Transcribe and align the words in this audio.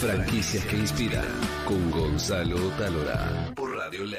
Franquicias 0.00 0.64
que 0.66 0.76
inspiran 0.76 1.26
con 1.66 1.90
Gonzalo 1.90 2.70
Talora 2.78 3.52
por 3.56 3.74
Radio 3.74 4.04
LED. 4.04 4.18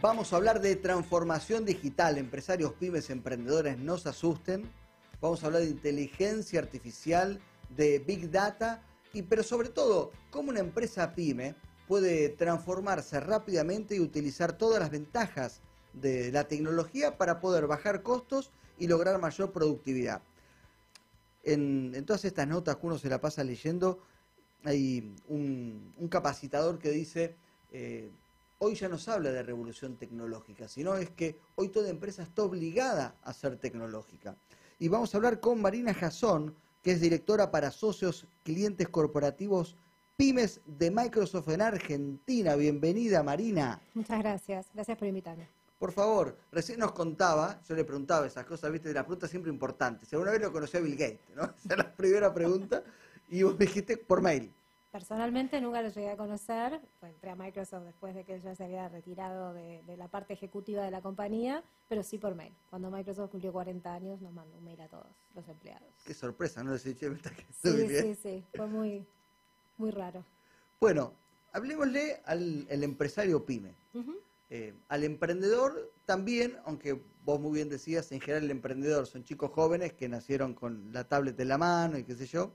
Vamos 0.00 0.32
a 0.32 0.36
hablar 0.36 0.60
de 0.60 0.74
transformación 0.74 1.64
digital. 1.64 2.18
Empresarios, 2.18 2.72
pymes, 2.72 3.08
emprendedores, 3.10 3.78
no 3.78 3.98
se 3.98 4.08
asusten. 4.08 4.68
Vamos 5.20 5.44
a 5.44 5.46
hablar 5.46 5.62
de 5.62 5.68
inteligencia 5.68 6.58
artificial, 6.58 7.40
de 7.68 8.00
big 8.00 8.32
data, 8.32 8.82
y 9.12 9.22
pero 9.22 9.44
sobre 9.44 9.68
todo, 9.68 10.10
cómo 10.30 10.50
una 10.50 10.58
empresa 10.58 11.14
pyme 11.14 11.54
puede 11.86 12.30
transformarse 12.30 13.20
rápidamente 13.20 13.94
y 13.94 14.00
utilizar 14.00 14.58
todas 14.58 14.80
las 14.80 14.90
ventajas 14.90 15.60
de 15.92 16.32
la 16.32 16.48
tecnología 16.48 17.16
para 17.16 17.38
poder 17.38 17.68
bajar 17.68 18.02
costos 18.02 18.50
y 18.76 18.88
lograr 18.88 19.20
mayor 19.20 19.52
productividad. 19.52 20.20
En, 21.52 22.04
todas 22.04 22.24
estas 22.24 22.46
notas 22.46 22.76
que 22.76 22.86
uno 22.86 22.98
se 22.98 23.08
la 23.08 23.20
pasa 23.20 23.42
leyendo, 23.42 24.00
hay 24.64 25.14
un, 25.28 25.94
capacitador 26.10 26.78
que 26.78 26.90
dice, 26.90 27.36
eh, 27.72 28.10
hoy 28.58 28.74
ya 28.74 28.88
no 28.88 28.98
se 28.98 29.10
habla 29.10 29.30
de 29.30 29.42
revolución 29.42 29.96
tecnológica, 29.96 30.68
sino 30.68 30.94
es 30.96 31.10
que 31.10 31.38
hoy 31.54 31.70
toda 31.70 31.88
empresa 31.88 32.22
está 32.22 32.42
obligada 32.42 33.14
a 33.22 33.32
ser 33.32 33.56
tecnológica. 33.56 34.36
Y 34.78 34.88
vamos 34.88 35.14
a 35.14 35.16
hablar 35.16 35.40
con 35.40 35.62
Marina 35.62 35.94
Jasón, 35.94 36.54
que 36.82 36.92
es 36.92 37.00
directora 37.00 37.50
para 37.50 37.70
socios, 37.70 38.26
clientes 38.44 38.88
corporativos 38.88 39.76
pymes 40.18 40.60
de 40.66 40.90
Microsoft 40.90 41.48
en 41.48 41.62
Argentina. 41.62 42.56
Bienvenida, 42.56 43.22
Marina. 43.22 43.80
Muchas 43.94 44.18
gracias. 44.18 44.66
Gracias 44.74 44.98
por 44.98 45.08
invitarme. 45.08 45.57
Por 45.78 45.92
favor, 45.92 46.36
recién 46.50 46.80
nos 46.80 46.92
contaba, 46.92 47.60
yo 47.62 47.74
le 47.76 47.84
preguntaba 47.84 48.26
esas 48.26 48.44
cosas, 48.44 48.72
viste, 48.72 48.88
de 48.88 48.94
la 48.94 49.04
pregunta 49.04 49.28
siempre 49.28 49.52
importante. 49.52 50.06
Si 50.06 50.16
alguna 50.16 50.32
vez 50.32 50.40
lo 50.40 50.52
conoció 50.52 50.80
a 50.80 50.82
Bill 50.82 50.96
Gates, 50.96 51.36
¿no? 51.36 51.42
Esa 51.64 51.74
es 51.74 51.78
la 51.78 51.94
primera 51.94 52.34
pregunta. 52.34 52.82
Y 53.28 53.44
vos 53.44 53.52
me 53.52 53.66
dijiste 53.66 53.96
por 53.96 54.20
mail. 54.20 54.52
Personalmente 54.90 55.60
nunca 55.60 55.82
lo 55.82 55.90
llegué 55.90 56.10
a 56.10 56.16
conocer, 56.16 56.80
entré 57.02 57.30
a 57.30 57.36
Microsoft 57.36 57.84
después 57.84 58.14
de 58.14 58.24
que 58.24 58.40
ya 58.40 58.54
se 58.54 58.64
había 58.64 58.88
retirado 58.88 59.52
de, 59.52 59.82
la 59.98 60.08
parte 60.08 60.32
ejecutiva 60.32 60.82
de 60.82 60.90
la 60.90 61.02
compañía, 61.02 61.62
pero 61.88 62.02
sí 62.02 62.18
por 62.18 62.34
mail. 62.34 62.54
Cuando 62.70 62.90
Microsoft 62.90 63.30
cumplió 63.30 63.52
40 63.52 63.92
años 63.92 64.20
nos 64.22 64.32
mandó 64.32 64.56
un 64.56 64.64
mail 64.64 64.80
a 64.80 64.88
todos 64.88 65.06
los 65.34 65.46
empleados. 65.46 65.88
Qué 66.04 66.14
sorpresa, 66.14 66.64
¿no? 66.64 66.76
sí, 66.78 66.96
sí, 66.98 68.14
sí, 68.14 68.44
fue 68.56 68.66
muy, 68.66 69.06
muy 69.76 69.90
raro. 69.90 70.24
Bueno, 70.80 71.12
hablemosle 71.52 72.22
al 72.24 72.66
el 72.68 72.82
empresario 72.82 73.44
pyme. 73.44 73.74
Eh, 74.50 74.74
al 74.88 75.04
emprendedor 75.04 75.92
también, 76.06 76.56
aunque 76.64 77.00
vos 77.24 77.38
muy 77.38 77.52
bien 77.52 77.68
decías, 77.68 78.10
en 78.12 78.20
general 78.20 78.44
el 78.44 78.50
emprendedor 78.50 79.06
son 79.06 79.22
chicos 79.22 79.50
jóvenes 79.50 79.92
que 79.92 80.08
nacieron 80.08 80.54
con 80.54 80.90
la 80.92 81.04
tablet 81.04 81.38
en 81.38 81.48
la 81.48 81.58
mano 81.58 81.98
y 81.98 82.04
qué 82.04 82.14
sé 82.14 82.26
yo. 82.26 82.52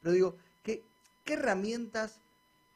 Pero 0.00 0.14
digo, 0.14 0.36
¿qué, 0.62 0.82
herramientas 1.26 2.20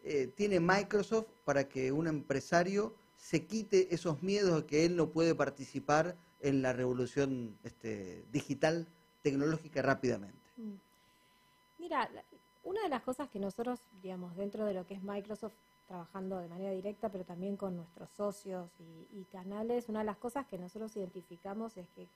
eh, 0.05 0.31
tiene 0.37 0.61
Microsoft 0.61 1.29
para 1.45 1.69
que 1.69 1.93
un 1.93 2.07
empresario 2.07 2.95
se 3.17 3.47
quite 3.47 3.95
esos 3.95 4.23
miedos 4.23 4.63
de 4.63 4.67
que 4.67 4.85
él 4.85 4.97
no 4.97 5.11
puede 5.11 5.35
participar 5.35 6.17
en 6.41 6.63
la 6.63 6.73
revolución 6.73 7.57
este, 7.65 8.25
digital 8.31 8.87
tecnológica 9.23 9.81
rápidamente? 9.81 10.39
Mm. 10.57 10.75
Mira, 11.79 12.11
una 12.63 12.83
de 12.83 12.91
las 12.91 13.03
cosas 13.03 13.29
que 13.31 13.39
nosotros, 13.39 13.81
digamos, 14.03 14.37
dentro 14.37 14.67
de 14.67 14.75
lo 14.75 14.87
que 14.87 14.95
es 14.95 15.03
Microsoft, 15.03 15.55
trabajando 15.91 16.39
de 16.39 16.47
manera 16.47 16.71
directa, 16.71 17.09
pero 17.09 17.25
también 17.25 17.57
con 17.57 17.75
nuestros 17.75 18.09
socios 18.11 18.71
y, 19.13 19.25
canales, 19.25 19.89
una 19.89 19.99
de 19.99 20.05
las 20.05 20.19
cosas 20.19 20.47
que 20.47 20.57
nosotros 20.57 20.97
identificamos 20.97 21.77
es 21.77 21.89
que, 21.97 22.07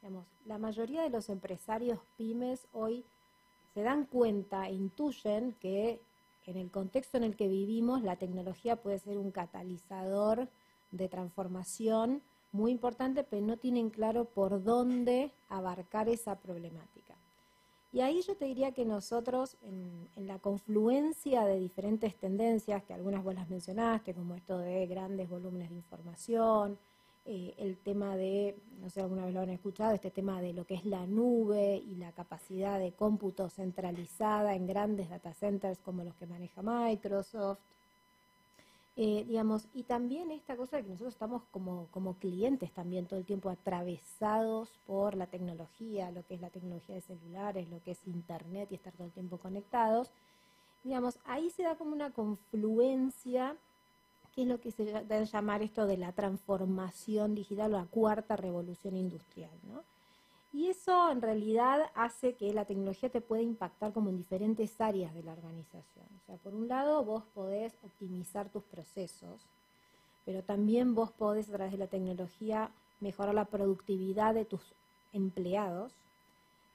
digamos, 0.00 0.24
la 0.46 0.56
mayoría 0.56 1.02
de 1.02 1.10
los 1.10 1.28
empresarios 1.28 1.98
pymes 2.16 2.66
hoy 2.72 3.04
se 3.74 3.82
dan 3.82 4.06
cuenta 4.06 4.68
e 4.68 4.72
intuyen 4.72 5.54
que 5.60 6.00
en 6.46 6.56
el 6.56 6.70
contexto 6.70 7.18
en 7.18 7.24
el 7.24 7.36
que 7.36 7.46
vivimos 7.46 8.02
la 8.02 8.16
tecnología 8.16 8.76
puede 8.76 8.98
ser 8.98 9.18
un 9.18 9.30
catalizador 9.32 10.48
de 10.90 11.08
transformación 11.10 12.22
muy 12.52 12.72
importante, 12.72 13.22
pero 13.22 13.44
no 13.44 13.58
tienen 13.58 13.90
claro 13.90 14.24
por 14.24 14.64
dónde 14.64 15.30
abarcar 15.50 16.08
esa 16.08 16.36
problemática. 16.36 17.09
Y 17.92 18.00
ahí 18.00 18.22
yo 18.22 18.36
te 18.36 18.44
diría 18.44 18.72
que 18.72 18.84
nosotros, 18.84 19.56
en, 19.62 20.08
la 20.16 20.38
confluencia 20.38 21.44
de 21.44 21.58
diferentes 21.58 22.14
tendencias, 22.16 22.84
que 22.84 22.94
algunas 22.94 23.24
vos 23.24 23.34
las 23.34 23.50
mencionaste, 23.50 24.14
como 24.14 24.36
esto 24.36 24.58
de 24.58 24.86
grandes 24.86 25.28
volúmenes 25.28 25.70
de 25.70 25.76
información, 25.76 26.78
eh, 27.24 27.54
el 27.58 27.78
tema 27.78 28.16
de, 28.16 28.56
no 28.78 28.88
sé, 28.90 29.00
alguna 29.00 29.24
vez 29.24 29.34
lo 29.34 29.40
han 29.40 29.50
escuchado, 29.50 29.92
este 29.92 30.10
tema 30.10 30.40
de 30.40 30.52
lo 30.52 30.64
que 30.66 30.74
es 30.74 30.84
la 30.84 31.04
nube 31.06 31.76
y 31.76 31.96
la 31.96 32.12
capacidad 32.12 32.78
de 32.78 32.92
cómputo 32.92 33.48
centralizada 33.50 34.54
en 34.54 34.66
grandes 34.66 35.10
data 35.10 35.34
centers 35.34 35.80
como 35.80 36.04
los 36.04 36.14
que 36.14 36.26
maneja 36.26 36.62
Microsoft, 36.62 37.58
eh, 38.96 39.24
digamos, 39.26 39.68
y 39.72 39.84
también 39.84 40.30
esta 40.30 40.56
cosa 40.56 40.76
de 40.76 40.82
que 40.82 40.90
nosotros 40.90 41.14
estamos 41.14 41.44
como, 41.50 41.86
como 41.90 42.14
clientes 42.14 42.72
también 42.72 43.06
todo 43.06 43.18
el 43.18 43.24
tiempo 43.24 43.48
atravesados 43.48 44.68
por 44.86 45.14
la 45.14 45.26
tecnología, 45.26 46.10
lo 46.10 46.24
que 46.26 46.34
es 46.34 46.40
la 46.40 46.50
tecnología 46.50 46.96
de 46.96 47.00
celulares, 47.00 47.70
lo 47.70 47.82
que 47.82 47.92
es 47.92 48.06
internet 48.06 48.68
y 48.70 48.74
estar 48.74 48.92
todo 48.92 49.06
el 49.06 49.12
tiempo 49.12 49.38
conectados, 49.38 50.10
digamos, 50.82 51.18
ahí 51.24 51.50
se 51.50 51.62
da 51.62 51.76
como 51.76 51.92
una 51.92 52.10
confluencia, 52.10 53.56
que 54.34 54.42
es 54.42 54.48
lo 54.48 54.60
que 54.60 54.70
se 54.70 54.84
debe 54.84 55.24
llamar 55.24 55.62
esto 55.62 55.86
de 55.86 55.96
la 55.96 56.12
transformación 56.12 57.34
digital 57.34 57.74
o 57.74 57.78
la 57.78 57.86
cuarta 57.86 58.36
revolución 58.36 58.96
industrial, 58.96 59.50
¿no? 59.68 59.82
Y 60.52 60.68
eso 60.68 61.10
en 61.12 61.22
realidad 61.22 61.90
hace 61.94 62.34
que 62.34 62.52
la 62.52 62.64
tecnología 62.64 63.08
te 63.08 63.20
pueda 63.20 63.42
impactar 63.42 63.92
como 63.92 64.10
en 64.10 64.16
diferentes 64.16 64.80
áreas 64.80 65.14
de 65.14 65.22
la 65.22 65.32
organización. 65.32 66.06
O 66.16 66.26
sea, 66.26 66.36
por 66.36 66.54
un 66.54 66.66
lado 66.66 67.04
vos 67.04 67.22
podés 67.34 67.72
optimizar 67.84 68.48
tus 68.48 68.64
procesos, 68.64 69.46
pero 70.24 70.42
también 70.42 70.94
vos 70.94 71.12
podés 71.12 71.48
a 71.48 71.52
través 71.52 71.72
de 71.72 71.78
la 71.78 71.86
tecnología 71.86 72.70
mejorar 73.00 73.34
la 73.34 73.44
productividad 73.44 74.34
de 74.34 74.44
tus 74.44 74.60
empleados. 75.12 75.92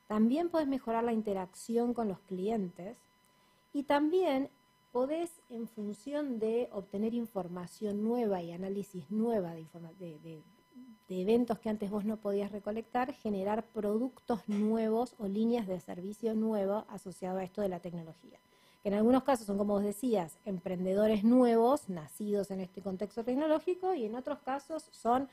También 0.07 0.49
podés 0.49 0.67
mejorar 0.67 1.03
la 1.03 1.13
interacción 1.13 1.93
con 1.93 2.07
los 2.07 2.19
clientes 2.19 2.97
y 3.73 3.83
también 3.83 4.49
podés, 4.93 5.41
en 5.49 5.67
función 5.67 6.39
de 6.39 6.69
obtener 6.71 7.13
información 7.13 8.05
nueva 8.05 8.41
y 8.41 8.53
análisis 8.53 9.11
nueva 9.11 9.53
de, 9.53 9.65
de, 9.99 10.19
de 10.19 10.41
eventos 11.07 11.59
que 11.59 11.69
antes 11.69 11.89
vos 11.89 12.05
no 12.05 12.17
podías 12.17 12.51
recolectar, 12.51 13.13
generar 13.13 13.63
productos 13.63 14.47
nuevos 14.47 15.15
o 15.19 15.27
líneas 15.27 15.67
de 15.67 15.79
servicio 15.79 16.33
nuevos 16.33 16.85
asociados 16.89 17.39
a 17.39 17.43
esto 17.43 17.61
de 17.61 17.69
la 17.69 17.79
tecnología. 17.79 18.39
Que 18.81 18.89
en 18.89 18.95
algunos 18.95 19.23
casos 19.23 19.45
son, 19.47 19.57
como 19.57 19.73
vos 19.73 19.83
decías, 19.83 20.37
emprendedores 20.45 21.23
nuevos, 21.23 21.89
nacidos 21.89 22.51
en 22.51 22.61
este 22.61 22.81
contexto 22.81 23.23
tecnológico, 23.23 23.93
y 23.93 24.05
en 24.05 24.15
otros 24.15 24.39
casos 24.39 24.87
son, 24.91 25.29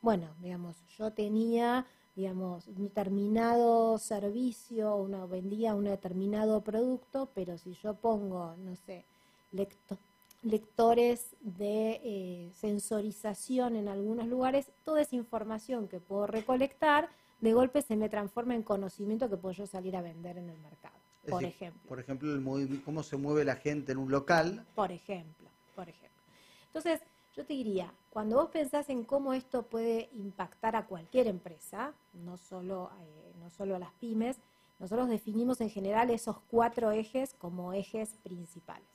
bueno, 0.00 0.28
digamos, 0.40 0.76
yo 0.98 1.12
tenía, 1.12 1.86
digamos, 2.16 2.68
un 2.68 2.84
determinado 2.84 3.98
servicio, 3.98 4.96
uno 4.96 5.28
vendía 5.28 5.74
un 5.74 5.84
determinado 5.84 6.62
producto, 6.62 7.28
pero 7.34 7.58
si 7.58 7.72
yo 7.74 7.94
pongo, 7.94 8.54
no 8.56 8.76
sé, 8.76 9.04
lector 9.52 9.98
lectores 10.44 11.34
de 11.40 12.00
eh, 12.04 12.50
sensorización 12.54 13.76
en 13.76 13.88
algunos 13.88 14.26
lugares, 14.28 14.70
toda 14.84 15.00
esa 15.00 15.16
información 15.16 15.88
que 15.88 16.00
puedo 16.00 16.26
recolectar, 16.26 17.08
de 17.40 17.52
golpe 17.52 17.82
se 17.82 17.96
me 17.96 18.08
transforma 18.08 18.54
en 18.54 18.62
conocimiento 18.62 19.28
que 19.28 19.36
puedo 19.36 19.54
yo 19.54 19.66
salir 19.66 19.96
a 19.96 20.02
vender 20.02 20.38
en 20.38 20.50
el 20.50 20.58
mercado, 20.60 20.94
por 21.28 21.44
ejemplo. 21.44 21.80
Por 21.88 21.98
ejemplo, 21.98 22.34
el 22.34 22.82
cómo 22.82 23.02
se 23.02 23.16
mueve 23.16 23.44
la 23.44 23.56
gente 23.56 23.92
en 23.92 23.98
un 23.98 24.10
local. 24.10 24.64
Por 24.74 24.92
ejemplo, 24.92 25.48
por 25.74 25.88
ejemplo. 25.88 26.22
Entonces, 26.66 27.00
yo 27.36 27.44
te 27.44 27.54
diría, 27.54 27.92
cuando 28.10 28.36
vos 28.36 28.50
pensás 28.50 28.88
en 28.90 29.04
cómo 29.04 29.32
esto 29.32 29.62
puede 29.62 30.08
impactar 30.14 30.76
a 30.76 30.86
cualquier 30.86 31.26
empresa, 31.26 31.92
no 32.12 32.36
solo, 32.36 32.90
eh, 33.00 33.32
no 33.40 33.50
solo 33.50 33.76
a 33.76 33.78
las 33.78 33.92
pymes, 33.94 34.36
nosotros 34.78 35.08
definimos 35.08 35.60
en 35.60 35.70
general 35.70 36.10
esos 36.10 36.38
cuatro 36.50 36.92
ejes 36.92 37.34
como 37.34 37.72
ejes 37.72 38.10
principales. 38.22 38.86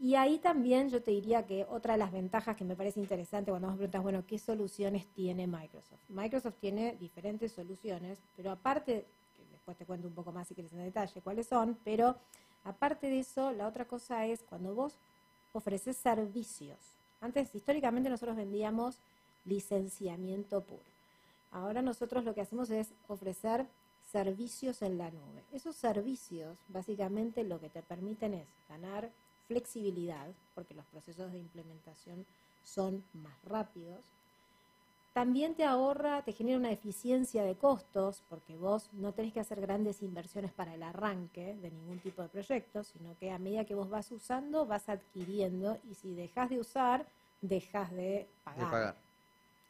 Y 0.00 0.14
ahí 0.14 0.38
también 0.38 0.90
yo 0.90 1.02
te 1.02 1.10
diría 1.10 1.44
que 1.44 1.66
otra 1.68 1.94
de 1.94 1.98
las 1.98 2.12
ventajas 2.12 2.56
que 2.56 2.64
me 2.64 2.76
parece 2.76 3.00
interesante 3.00 3.50
cuando 3.50 3.68
vos 3.68 3.76
preguntas, 3.76 4.02
bueno, 4.02 4.24
¿qué 4.26 4.38
soluciones 4.38 5.06
tiene 5.06 5.48
Microsoft? 5.48 5.98
Microsoft 6.08 6.54
tiene 6.60 6.96
diferentes 7.00 7.52
soluciones, 7.52 8.18
pero 8.36 8.52
aparte, 8.52 9.04
que 9.36 9.44
después 9.50 9.76
te 9.76 9.84
cuento 9.84 10.06
un 10.06 10.14
poco 10.14 10.30
más 10.30 10.46
si 10.46 10.54
quieres 10.54 10.72
en 10.72 10.84
detalle 10.84 11.20
cuáles 11.20 11.48
son, 11.48 11.76
pero 11.82 12.16
aparte 12.62 13.08
de 13.08 13.18
eso, 13.18 13.50
la 13.52 13.66
otra 13.66 13.86
cosa 13.86 14.24
es 14.24 14.44
cuando 14.44 14.72
vos 14.72 14.94
ofreces 15.52 15.96
servicios. 15.96 16.78
Antes, 17.20 17.52
históricamente 17.52 18.08
nosotros 18.08 18.36
vendíamos 18.36 18.98
licenciamiento 19.44 20.60
puro. 20.60 20.82
Ahora 21.50 21.82
nosotros 21.82 22.24
lo 22.24 22.34
que 22.34 22.42
hacemos 22.42 22.70
es 22.70 22.92
ofrecer 23.08 23.66
servicios 24.12 24.82
en 24.82 24.96
la 24.96 25.10
nube. 25.10 25.42
Esos 25.52 25.74
servicios 25.74 26.56
básicamente 26.68 27.42
lo 27.42 27.58
que 27.58 27.68
te 27.68 27.82
permiten 27.82 28.34
es 28.34 28.46
ganar 28.68 29.10
flexibilidad, 29.48 30.28
porque 30.54 30.74
los 30.74 30.84
procesos 30.86 31.32
de 31.32 31.38
implementación 31.38 32.24
son 32.62 33.02
más 33.14 33.34
rápidos. 33.44 34.04
también 35.14 35.56
te 35.56 35.64
ahorra, 35.64 36.22
te 36.22 36.32
genera 36.32 36.58
una 36.58 36.70
eficiencia 36.70 37.42
de 37.42 37.56
costos, 37.56 38.22
porque 38.28 38.56
vos 38.56 38.88
no 38.92 39.12
tenés 39.12 39.32
que 39.32 39.40
hacer 39.40 39.60
grandes 39.60 40.00
inversiones 40.00 40.52
para 40.52 40.74
el 40.74 40.82
arranque 40.82 41.56
de 41.56 41.72
ningún 41.72 41.98
tipo 41.98 42.22
de 42.22 42.28
proyecto, 42.28 42.84
sino 42.84 43.16
que 43.18 43.32
a 43.32 43.38
medida 43.38 43.64
que 43.64 43.74
vos 43.74 43.90
vas 43.90 44.12
usando, 44.12 44.64
vas 44.64 44.88
adquiriendo, 44.88 45.76
y 45.90 45.94
si 45.94 46.14
dejas 46.14 46.50
de 46.50 46.60
usar, 46.60 47.04
dejas 47.40 47.90
de 47.90 48.28
pagar. 48.44 48.94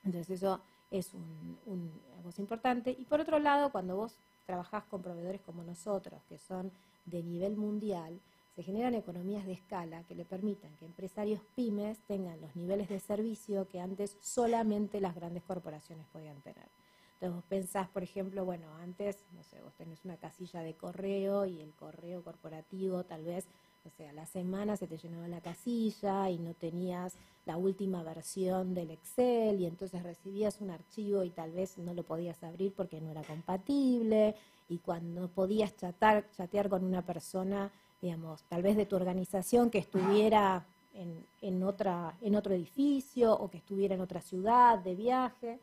Entonces 0.05 0.29
eso 0.37 0.61
es 0.91 1.15
un, 1.15 1.59
un, 1.65 1.93
algo 2.19 2.31
importante. 2.37 2.91
Y 2.91 3.05
por 3.05 3.21
otro 3.21 3.39
lado, 3.39 3.71
cuando 3.71 3.97
vos 3.97 4.17
trabajás 4.45 4.85
con 4.85 5.01
proveedores 5.01 5.41
como 5.43 5.63
nosotros, 5.63 6.21
que 6.29 6.37
son 6.37 6.71
de 7.07 7.23
nivel 7.23 7.57
mundial, 7.57 8.21
se 8.59 8.65
generan 8.65 8.97
economías 8.97 9.47
de 9.47 9.53
escala 9.53 10.03
que 10.03 10.17
le 10.17 10.25
permitan 10.25 10.75
que 10.79 10.85
empresarios 10.85 11.41
pymes 11.55 12.01
tengan 12.09 12.41
los 12.41 12.57
niveles 12.57 12.89
de 12.89 12.99
servicio 12.99 13.69
que 13.69 13.79
antes 13.79 14.17
solamente 14.21 15.01
las 15.01 15.15
grandes 15.15 15.45
corporaciones 15.45 16.09
podían 16.09 16.41
tener. 16.41 16.69
Entonces 17.13 17.37
vos 17.37 17.45
pensás, 17.45 17.89
por 17.89 18.03
ejemplo, 18.03 18.45
bueno, 18.45 18.67
antes, 18.83 19.25
no 19.33 19.45
sé, 19.45 19.63
vos 19.63 19.75
tenés 19.75 20.05
una 20.05 20.17
casilla 20.17 20.61
de 20.63 20.75
correo 20.75 21.47
y 21.47 21.61
el 21.61 21.73
correo 21.73 22.25
corporativo 22.25 23.05
tal 23.05 23.23
vez, 23.23 23.47
o 23.85 23.91
sea, 23.91 24.13
la 24.13 24.27
semana 24.27 24.77
se 24.77 24.89
te 24.89 24.99
llenaba 24.99 25.29
la 25.29 25.41
casilla 25.41 26.29
y 26.29 26.41
no 26.41 26.53
tenías 26.55 27.15
la 27.47 27.57
última 27.59 28.03
versión 28.03 28.75
del 28.75 28.91
Excel 28.91 29.61
y 29.61 29.67
entonces 29.67 30.03
recibías 30.03 30.61
un 30.61 30.71
archivo 30.71 31.23
y 31.23 31.31
tal 31.31 31.53
vez 31.53 31.79
no 31.79 31.95
lo 31.95 32.03
podías 32.03 32.43
abrir 32.43 32.75
porque 32.75 33.01
no 33.01 33.13
era 33.13 33.23
compatible 33.23 34.35
y 34.69 34.79
cuando 34.79 35.29
podías 35.29 35.77
chatar, 35.77 36.29
chatear 36.33 36.69
con 36.69 36.83
una 36.83 37.07
persona 37.07 37.71
digamos, 38.01 38.43
tal 38.45 38.63
vez 38.63 38.77
de 38.77 38.87
tu 38.87 38.97
organización 38.97 39.71
que 39.71 39.79
estuviera 39.79 40.65
en, 40.95 41.25
en, 41.43 41.63
otra, 41.63 42.17
en 42.21 42.35
otro 42.35 42.55
edificio 42.55 43.35
o 43.35 43.51
que 43.51 43.59
estuviera 43.59 43.95
en 43.95 44.01
otra 44.01 44.21
ciudad 44.21 44.79
de 44.79 44.95
viaje. 44.95 45.59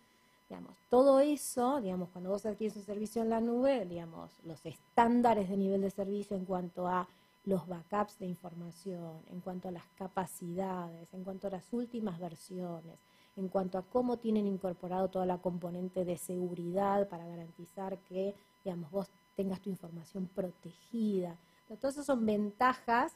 Digamos, 0.50 0.78
todo 0.90 1.20
eso, 1.20 1.82
digamos, 1.82 2.10
cuando 2.10 2.30
vos 2.30 2.46
adquieres 2.46 2.78
un 2.78 2.84
servicio 2.84 3.22
en 3.22 3.30
la 3.30 3.42
nube, 3.42 3.86
digamos, 3.86 4.32
los 4.44 4.64
estándares 4.66 5.50
de 5.50 5.58
nivel 5.58 5.82
de 5.82 5.90
servicio 5.90 6.38
en 6.38 6.46
cuanto 6.46 6.88
a 6.88 7.08
los 7.46 7.68
backups 7.68 8.20
de 8.20 8.26
información, 8.26 9.22
en 9.32 9.40
cuanto 9.40 9.70
a 9.70 9.72
las 9.72 9.86
capacidades, 9.98 11.14
en 11.14 11.24
cuanto 11.24 11.48
a 11.48 11.52
las 11.52 11.72
últimas 11.74 12.20
versiones, 12.20 12.98
en 13.38 13.50
cuanto 13.50 13.78
a 13.78 13.84
cómo 13.84 14.18
tienen 14.18 14.48
incorporado 14.48 15.10
toda 15.10 15.26
la 15.26 15.38
componente 15.38 16.06
de 16.06 16.18
seguridad 16.18 17.08
para 17.08 17.28
garantizar 17.28 17.98
que, 18.10 18.34
digamos, 18.64 18.90
vos 18.92 19.08
tengas 19.36 19.62
tu 19.62 19.70
información 19.70 20.30
protegida. 20.34 21.36
Entonces, 21.70 21.98
esas 21.98 22.06
son 22.06 22.26
ventajas 22.26 23.14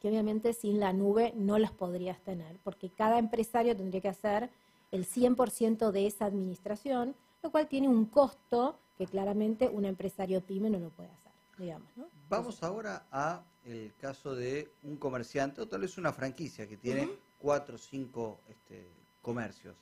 que 0.00 0.08
obviamente 0.08 0.52
sin 0.52 0.78
la 0.80 0.92
nube 0.92 1.32
no 1.36 1.58
las 1.58 1.72
podrías 1.72 2.18
tener, 2.20 2.56
porque 2.62 2.90
cada 2.90 3.18
empresario 3.18 3.76
tendría 3.76 4.00
que 4.00 4.08
hacer 4.08 4.50
el 4.92 5.06
100% 5.06 5.90
de 5.90 6.06
esa 6.06 6.26
administración, 6.26 7.14
lo 7.42 7.50
cual 7.50 7.68
tiene 7.68 7.88
un 7.88 8.06
costo 8.06 8.78
que 8.96 9.06
claramente 9.06 9.68
un 9.68 9.84
empresario 9.84 10.40
pyme 10.40 10.70
no 10.70 10.78
lo 10.78 10.90
puede 10.90 11.10
hacer, 11.10 11.32
digamos. 11.58 11.88
Vamos 12.28 12.62
ahora 12.62 13.06
a 13.10 13.42
el 13.64 13.92
caso 14.00 14.34
de 14.34 14.70
un 14.84 14.96
comerciante 14.96 15.60
o 15.60 15.68
tal 15.68 15.82
vez 15.82 15.98
una 15.98 16.12
franquicia 16.12 16.66
que 16.66 16.76
tiene 16.76 17.10
cuatro 17.38 17.76
o 17.76 17.78
cinco 17.78 18.38
este, 18.48 18.86
comercios. 19.20 19.76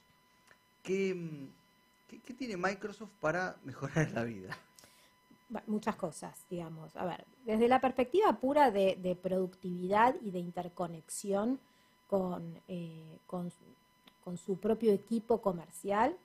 ¿Qué, 0.82 1.48
¿Qué 2.08 2.34
tiene 2.34 2.56
Microsoft 2.56 3.10
para 3.20 3.56
mejorar 3.64 4.10
la 4.12 4.24
vida? 4.24 4.56
Muchas 5.66 5.96
cosas, 5.96 6.44
digamos. 6.50 6.96
A 6.96 7.04
ver, 7.04 7.24
desde 7.44 7.68
la 7.68 7.80
perspectiva 7.80 8.32
pura 8.34 8.70
de, 8.70 9.18
productividad 9.22 10.16
y 10.22 10.30
de 10.30 10.38
interconexión 10.38 11.58
con, 12.08 12.60
eh, 12.68 13.18
con, 13.26 13.50
su 14.36 14.58
propio 14.58 14.92
equipo 14.92 15.40
comercial, 15.40 16.16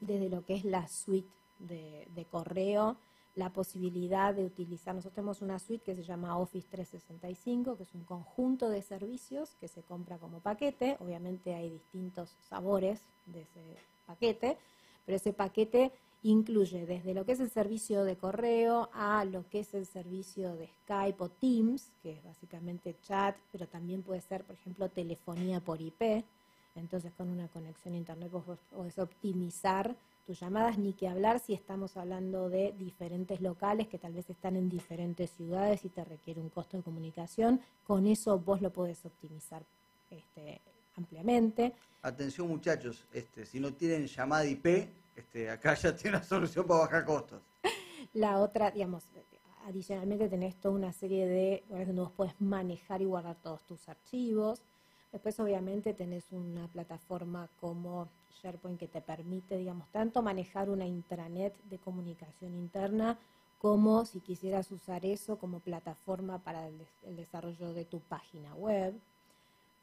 desde 0.00 0.28
lo 0.30 0.44
que 0.44 0.54
es 0.54 0.64
la 0.64 0.88
suite 0.88 1.28
de, 1.58 2.08
de, 2.14 2.24
correo, 2.24 2.96
la 3.34 3.50
posibilidad 3.50 4.34
de 4.34 4.46
utilizar, 4.46 4.94
nosotros 4.94 5.14
tenemos 5.14 5.42
una 5.42 5.58
suite 5.58 5.84
que 5.84 5.94
se 5.94 6.02
llama 6.02 6.38
Office 6.38 6.66
365, 6.70 7.76
que 7.76 7.82
es 7.82 7.94
un 7.94 8.04
conjunto 8.04 8.70
de 8.70 8.80
servicios 8.80 9.54
que 9.60 9.68
se 9.68 9.82
compra 9.82 10.16
como 10.16 10.40
paquete, 10.40 10.96
obviamente 11.00 11.54
hay 11.54 11.68
distintos 11.68 12.34
sabores 12.48 13.02
de 13.26 13.42
ese 13.42 13.60
paquete, 14.06 14.56
pero 15.06 15.16
ese 15.16 15.32
paquete 15.32 15.92
incluye 16.22 16.86
desde 16.86 17.14
lo 17.14 17.24
que 17.24 17.32
es 17.32 17.40
el 17.40 17.50
servicio 17.50 18.04
de 18.04 18.16
correo 18.16 18.90
a 18.92 19.24
lo 19.24 19.48
que 19.48 19.60
es 19.60 19.72
el 19.74 19.86
servicio 19.86 20.56
de 20.56 20.68
Skype 20.82 21.22
o 21.22 21.28
Teams, 21.28 21.92
que 22.02 22.12
es 22.12 22.24
básicamente 22.24 22.96
chat, 23.02 23.36
pero 23.52 23.66
también 23.68 24.02
puede 24.02 24.20
ser, 24.20 24.42
por 24.44 24.56
ejemplo, 24.56 24.88
telefonía 24.88 25.60
por 25.60 25.80
IP. 25.80 26.24
Entonces, 26.74 27.12
con 27.16 27.30
una 27.30 27.48
conexión 27.48 27.94
a 27.94 27.98
Internet 27.98 28.30
vos 28.30 28.44
podés 28.74 28.98
optimizar 28.98 29.96
tus 30.26 30.40
llamadas, 30.40 30.76
ni 30.76 30.92
que 30.92 31.06
hablar 31.06 31.38
si 31.38 31.54
estamos 31.54 31.96
hablando 31.96 32.50
de 32.50 32.72
diferentes 32.72 33.40
locales 33.40 33.86
que 33.86 33.98
tal 33.98 34.12
vez 34.12 34.28
están 34.28 34.56
en 34.56 34.68
diferentes 34.68 35.30
ciudades 35.30 35.84
y 35.84 35.88
te 35.88 36.04
requiere 36.04 36.40
un 36.40 36.48
costo 36.48 36.76
de 36.76 36.82
comunicación. 36.82 37.60
Con 37.86 38.06
eso 38.06 38.38
vos 38.40 38.60
lo 38.60 38.72
podés 38.72 39.06
optimizar 39.06 39.62
este, 40.10 40.60
ampliamente. 40.96 41.72
Atención 42.02 42.48
muchachos, 42.48 43.04
este, 43.12 43.44
si 43.44 43.60
no 43.60 43.72
tienen 43.72 44.06
llamada 44.06 44.46
IP, 44.46 44.88
este, 45.16 45.50
acá 45.50 45.74
ya 45.74 45.94
tiene 45.94 46.16
una 46.16 46.24
solución 46.24 46.66
para 46.66 46.80
bajar 46.80 47.04
costos. 47.04 47.42
La 48.14 48.38
otra, 48.38 48.70
digamos, 48.70 49.04
adicionalmente 49.66 50.28
tenés 50.28 50.54
toda 50.56 50.74
una 50.74 50.92
serie 50.92 51.26
de 51.26 51.62
lugares 51.68 51.88
donde 51.88 52.02
vos 52.02 52.12
podés 52.12 52.40
manejar 52.40 53.02
y 53.02 53.06
guardar 53.06 53.36
todos 53.42 53.62
tus 53.62 53.88
archivos. 53.88 54.60
Después, 55.12 55.38
obviamente, 55.40 55.94
tenés 55.94 56.24
una 56.30 56.68
plataforma 56.68 57.48
como 57.60 58.08
SharePoint 58.42 58.78
que 58.78 58.88
te 58.88 59.00
permite, 59.00 59.56
digamos, 59.56 59.88
tanto 59.88 60.22
manejar 60.22 60.68
una 60.70 60.86
intranet 60.86 61.54
de 61.64 61.78
comunicación 61.78 62.54
interna 62.54 63.18
como 63.58 64.04
si 64.04 64.20
quisieras 64.20 64.70
usar 64.70 65.06
eso 65.06 65.38
como 65.38 65.60
plataforma 65.60 66.38
para 66.38 66.68
el 66.68 67.16
desarrollo 67.16 67.72
de 67.72 67.86
tu 67.86 68.00
página 68.00 68.54
web. 68.54 68.94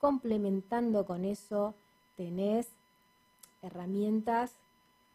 Complementando 0.03 1.05
con 1.05 1.23
eso, 1.23 1.75
tenés 2.17 2.67
herramientas 3.61 4.51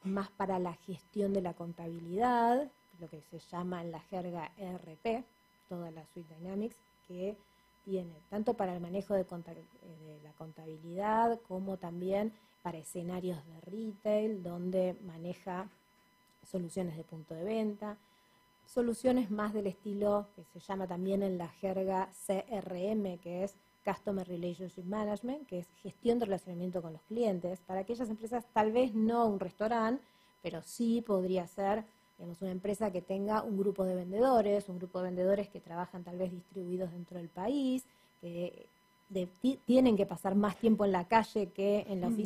más 0.03 0.31
para 0.31 0.59
la 0.59 0.73
gestión 0.77 1.35
de 1.35 1.43
la 1.43 1.53
contabilidad, 1.53 2.71
lo 2.99 3.11
que 3.11 3.21
se 3.21 3.39
llama 3.39 3.83
en 3.83 3.93
la 3.93 4.01
jerga 4.01 4.51
ERP, 4.57 5.27
toda 5.69 5.91
la 5.91 6.07
suite 6.07 6.35
Dynamics, 6.37 6.77
que 7.07 7.37
tiene 7.85 8.15
tanto 8.31 8.55
para 8.55 8.73
el 8.73 8.81
manejo 8.81 9.13
de, 9.13 9.25
de, 9.25 10.21
la 10.25 10.33
contabilidad 10.39 11.39
como 11.47 11.77
también 11.77 12.33
para 12.63 12.79
escenarios 12.79 13.45
de 13.45 13.61
retail, 13.71 14.43
donde 14.43 14.97
maneja 15.05 15.69
soluciones 16.51 16.97
de 16.97 17.05
punto 17.05 17.35
de 17.35 17.45
venta, 17.45 17.99
soluciones 18.65 19.31
más 19.31 19.53
del 19.53 19.67
estilo 19.67 20.29
que 20.35 20.45
se 20.45 20.61
llama 20.61 20.87
también 20.87 21.23
en 21.23 21.37
la 21.37 21.49
jerga 21.49 22.09
CRM, 22.27 23.19
que 23.19 23.45
es 23.45 23.55
Customer 23.89 24.27
Relationship 24.27 24.85
Management, 24.85 25.47
que 25.47 25.61
es 25.61 25.69
gestión 25.83 26.19
de 26.19 26.27
relacionamiento 26.27 26.83
con 26.83 26.93
los 26.93 27.03
clientes. 27.03 27.61
Para 27.61 27.81
aquellas 27.81 28.11
empresas, 28.11 28.47
tal 28.53 28.73
vez 28.73 28.95
no 28.95 29.27
un 29.27 29.41
restaurante, 29.41 30.03
pero 30.43 30.63
sí 30.63 31.03
podría 31.07 31.47
ser 31.47 31.85
digamos, 32.19 32.43
una 32.43 32.51
empresa 32.51 32.91
que 32.91 33.01
tenga 33.01 33.43
un 33.43 33.57
grupo 33.57 33.85
de 33.85 33.95
vendedores, 33.95 34.69
un 34.69 34.79
grupo 34.79 34.99
de 34.99 35.05
vendedores 35.05 35.49
que 35.49 35.61
trabajan 35.61 36.03
tal 36.05 36.19
vez 36.19 36.33
distribuidos 36.33 36.91
dentro 36.93 37.19
del 37.19 37.29
país, 37.29 37.87
que 38.21 38.67
tienen 39.65 39.97
que 39.97 40.05
pasar 40.05 40.35
más 40.35 40.57
tiempo 40.57 40.85
en 40.85 40.93
la 40.93 41.07
calle 41.07 41.51
que 41.51 41.87
en 41.89 42.01
la 42.01 42.11
mm. 42.11 42.17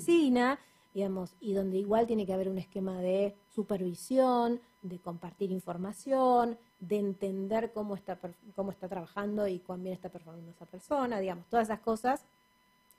Digamos, 0.95 1.35
y 1.41 1.55
donde 1.55 1.79
igual 1.79 2.07
tiene 2.07 2.27
que 2.27 2.33
haber 2.33 2.49
un 2.49 2.59
esquema 2.59 3.01
de 3.01 3.35
supervisión, 3.55 4.61
de 4.83 4.99
compartir 4.99 5.51
información, 5.51 6.59
de 6.81 6.99
entender 6.99 7.73
cómo 7.73 7.95
está, 7.95 8.19
cómo 8.55 8.71
está 8.73 8.89
trabajando 8.89 9.47
y 9.49 9.61
cuán 9.61 9.83
bien 9.83 9.95
está 9.95 10.09
performando 10.09 10.51
esa 10.51 10.67
persona, 10.67 11.21
digamos, 11.21 11.47
todas 11.49 11.69
esas 11.69 11.81
cosas. 11.81 12.25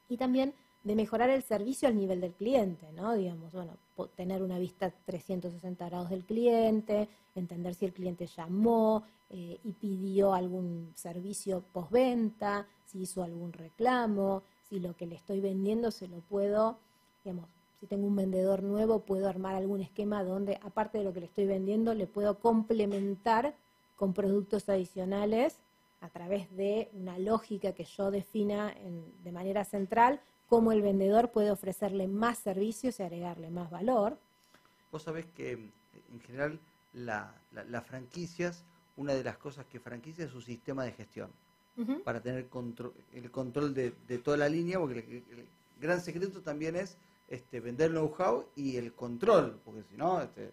Y 0.10 0.18
también 0.18 0.54
de 0.84 0.96
mejorar 0.96 1.30
el 1.30 1.44
servicio 1.44 1.88
al 1.88 1.96
nivel 1.96 2.20
del 2.20 2.34
cliente, 2.34 2.92
¿no? 2.94 3.14
Digamos, 3.14 3.54
bueno, 3.54 3.78
tener 4.16 4.44
una 4.44 4.60
vista 4.60 4.92
360 5.06 5.86
grados 5.86 6.10
del 6.10 6.26
cliente, 6.26 7.08
entender 7.36 7.74
si 7.74 7.86
el 7.86 7.94
cliente 7.94 8.28
llamó 8.28 9.04
eh, 9.30 9.60
y 9.64 9.72
pidió 9.74 10.34
algún 10.34 10.92
servicio 10.96 11.64
postventa, 11.72 12.68
si 12.86 13.02
hizo 13.02 13.24
algún 13.24 13.54
reclamo, 13.54 14.44
si 14.68 14.80
lo 14.80 14.96
que 14.96 15.06
le 15.06 15.16
estoy 15.16 15.40
vendiendo 15.40 15.90
se 15.90 16.08
lo 16.08 16.20
puedo, 16.20 16.80
digamos, 17.24 17.48
si 17.84 17.88
tengo 17.88 18.08
un 18.08 18.16
vendedor 18.16 18.64
nuevo, 18.64 19.02
puedo 19.02 19.28
armar 19.28 19.56
algún 19.56 19.82
esquema 19.82 20.24
donde, 20.24 20.58
aparte 20.64 21.00
de 21.00 21.04
lo 21.04 21.12
que 21.12 21.20
le 21.20 21.26
estoy 21.26 21.46
vendiendo, 21.46 21.94
le 21.94 22.08
puedo 22.08 22.40
complementar 22.40 23.54
con 23.98 24.14
productos 24.14 24.70
adicionales 24.70 25.58
a 26.00 26.08
través 26.08 26.50
de 26.56 26.90
una 26.94 27.20
lógica 27.20 27.74
que 27.74 27.84
yo 27.84 28.10
defina 28.10 28.74
de 29.26 29.32
manera 29.34 29.66
central, 29.66 30.22
cómo 30.48 30.72
el 30.72 30.82
vendedor 30.82 31.32
puede 31.32 31.52
ofrecerle 31.52 32.08
más 32.08 32.38
servicios 32.38 33.02
y 33.02 33.04
agregarle 33.04 33.50
más 33.50 33.70
valor. 33.70 34.18
Vos 34.90 35.04
sabés 35.04 35.26
que 35.36 35.52
en 35.52 36.22
general 36.26 36.62
las 36.94 37.86
franquicias, 37.86 38.64
una 38.96 39.14
de 39.14 39.26
las 39.26 39.36
cosas 39.36 39.66
que 39.66 39.82
franquicia 39.82 40.24
es 40.24 40.32
su 40.32 40.40
sistema 40.40 40.86
de 40.86 40.94
gestión, 40.94 41.32
para 42.06 42.22
tener 42.22 42.48
el 43.14 43.30
control 43.32 43.74
de, 43.74 43.92
toda 44.24 44.38
la 44.38 44.48
línea, 44.48 44.80
porque 44.80 45.22
el 45.32 45.46
gran 45.82 46.00
secreto 46.00 46.40
también 46.40 46.78
es 46.78 46.96
este, 47.28 47.60
vender 47.60 47.92
know-how 47.92 48.46
y 48.56 48.78
el 48.78 48.94
control, 48.94 49.60
porque 49.64 49.84
si 49.84 49.98
no... 49.98 50.22
Este, 50.22 50.52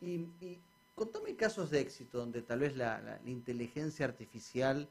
y, 0.00 0.28
y, 0.40 0.60
contame 0.94 1.34
casos 1.34 1.70
de 1.70 1.80
éxito 1.80 2.18
donde 2.18 2.42
tal 2.42 2.60
vez 2.60 2.76
la, 2.76 3.00
la, 3.00 3.20
inteligencia 3.26 4.06
artificial 4.06 4.88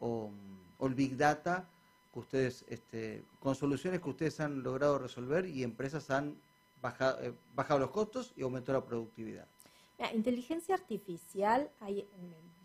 o, 0.00 0.30
o, 0.78 0.86
el 0.86 0.94
big 0.94 1.16
data, 1.16 1.68
que 2.12 2.18
ustedes, 2.18 2.64
este, 2.68 3.24
con 3.40 3.54
soluciones 3.54 4.00
que 4.00 4.10
ustedes 4.10 4.40
han 4.40 4.62
logrado 4.62 4.98
resolver 4.98 5.46
y 5.46 5.62
empresas 5.62 6.10
han 6.10 6.36
bajado, 6.82 7.22
eh, 7.22 7.32
bajado 7.54 7.80
los 7.80 7.90
costos 7.90 8.32
y 8.36 8.42
aumentado 8.42 8.80
la 8.80 8.86
productividad. 8.86 9.46
La 9.98 10.12
inteligencia 10.12 10.74
artificial 10.74 11.70
hay 11.80 12.00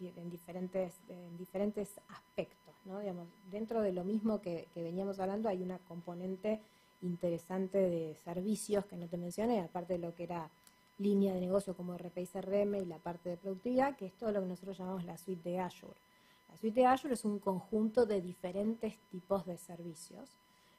en, 0.01 0.18
en, 0.18 0.30
diferentes, 0.30 1.00
en 1.08 1.38
diferentes 1.38 2.00
aspectos, 2.10 2.75
¿no? 2.86 3.00
Digamos, 3.00 3.30
dentro 3.50 3.82
de 3.82 3.94
lo 3.94 4.03
mismo 4.03 4.41
que, 4.41 4.68
que, 4.74 4.84
veníamos 4.84 5.20
hablando 5.20 5.48
hay 5.48 5.62
una 5.62 5.80
componente 5.80 6.60
interesante 7.01 7.77
de 7.77 8.15
servicios 8.24 8.86
que 8.86 8.96
no 8.96 9.08
te 9.08 9.17
mencioné, 9.17 9.62
aparte 9.62 9.93
de 9.93 10.00
lo 10.00 10.15
que 10.15 10.24
era 10.24 10.50
línea 10.98 11.34
de 11.34 11.41
negocio 11.41 11.75
como 11.75 11.98
RP 11.98 12.17
y 12.20 12.27
CRM 12.27 12.75
y 12.75 12.86
la 12.86 13.00
parte 13.00 13.29
de 13.29 13.38
productividad, 13.38 13.96
que 13.96 14.05
es 14.05 14.13
todo 14.13 14.31
lo 14.31 14.41
que 14.41 14.48
nosotros 14.48 14.77
llamamos 14.77 15.03
la 15.03 15.17
suite 15.17 15.50
de 15.50 15.60
Azure. 15.60 15.96
La 16.50 16.58
suite 16.58 16.81
de 16.81 16.86
Azure 16.86 17.13
es 17.13 17.25
un 17.25 17.39
conjunto 17.39 18.05
de 18.05 18.22
diferentes 18.22 18.98
tipos 19.10 19.46
de 19.46 19.58
servicios 19.58 20.29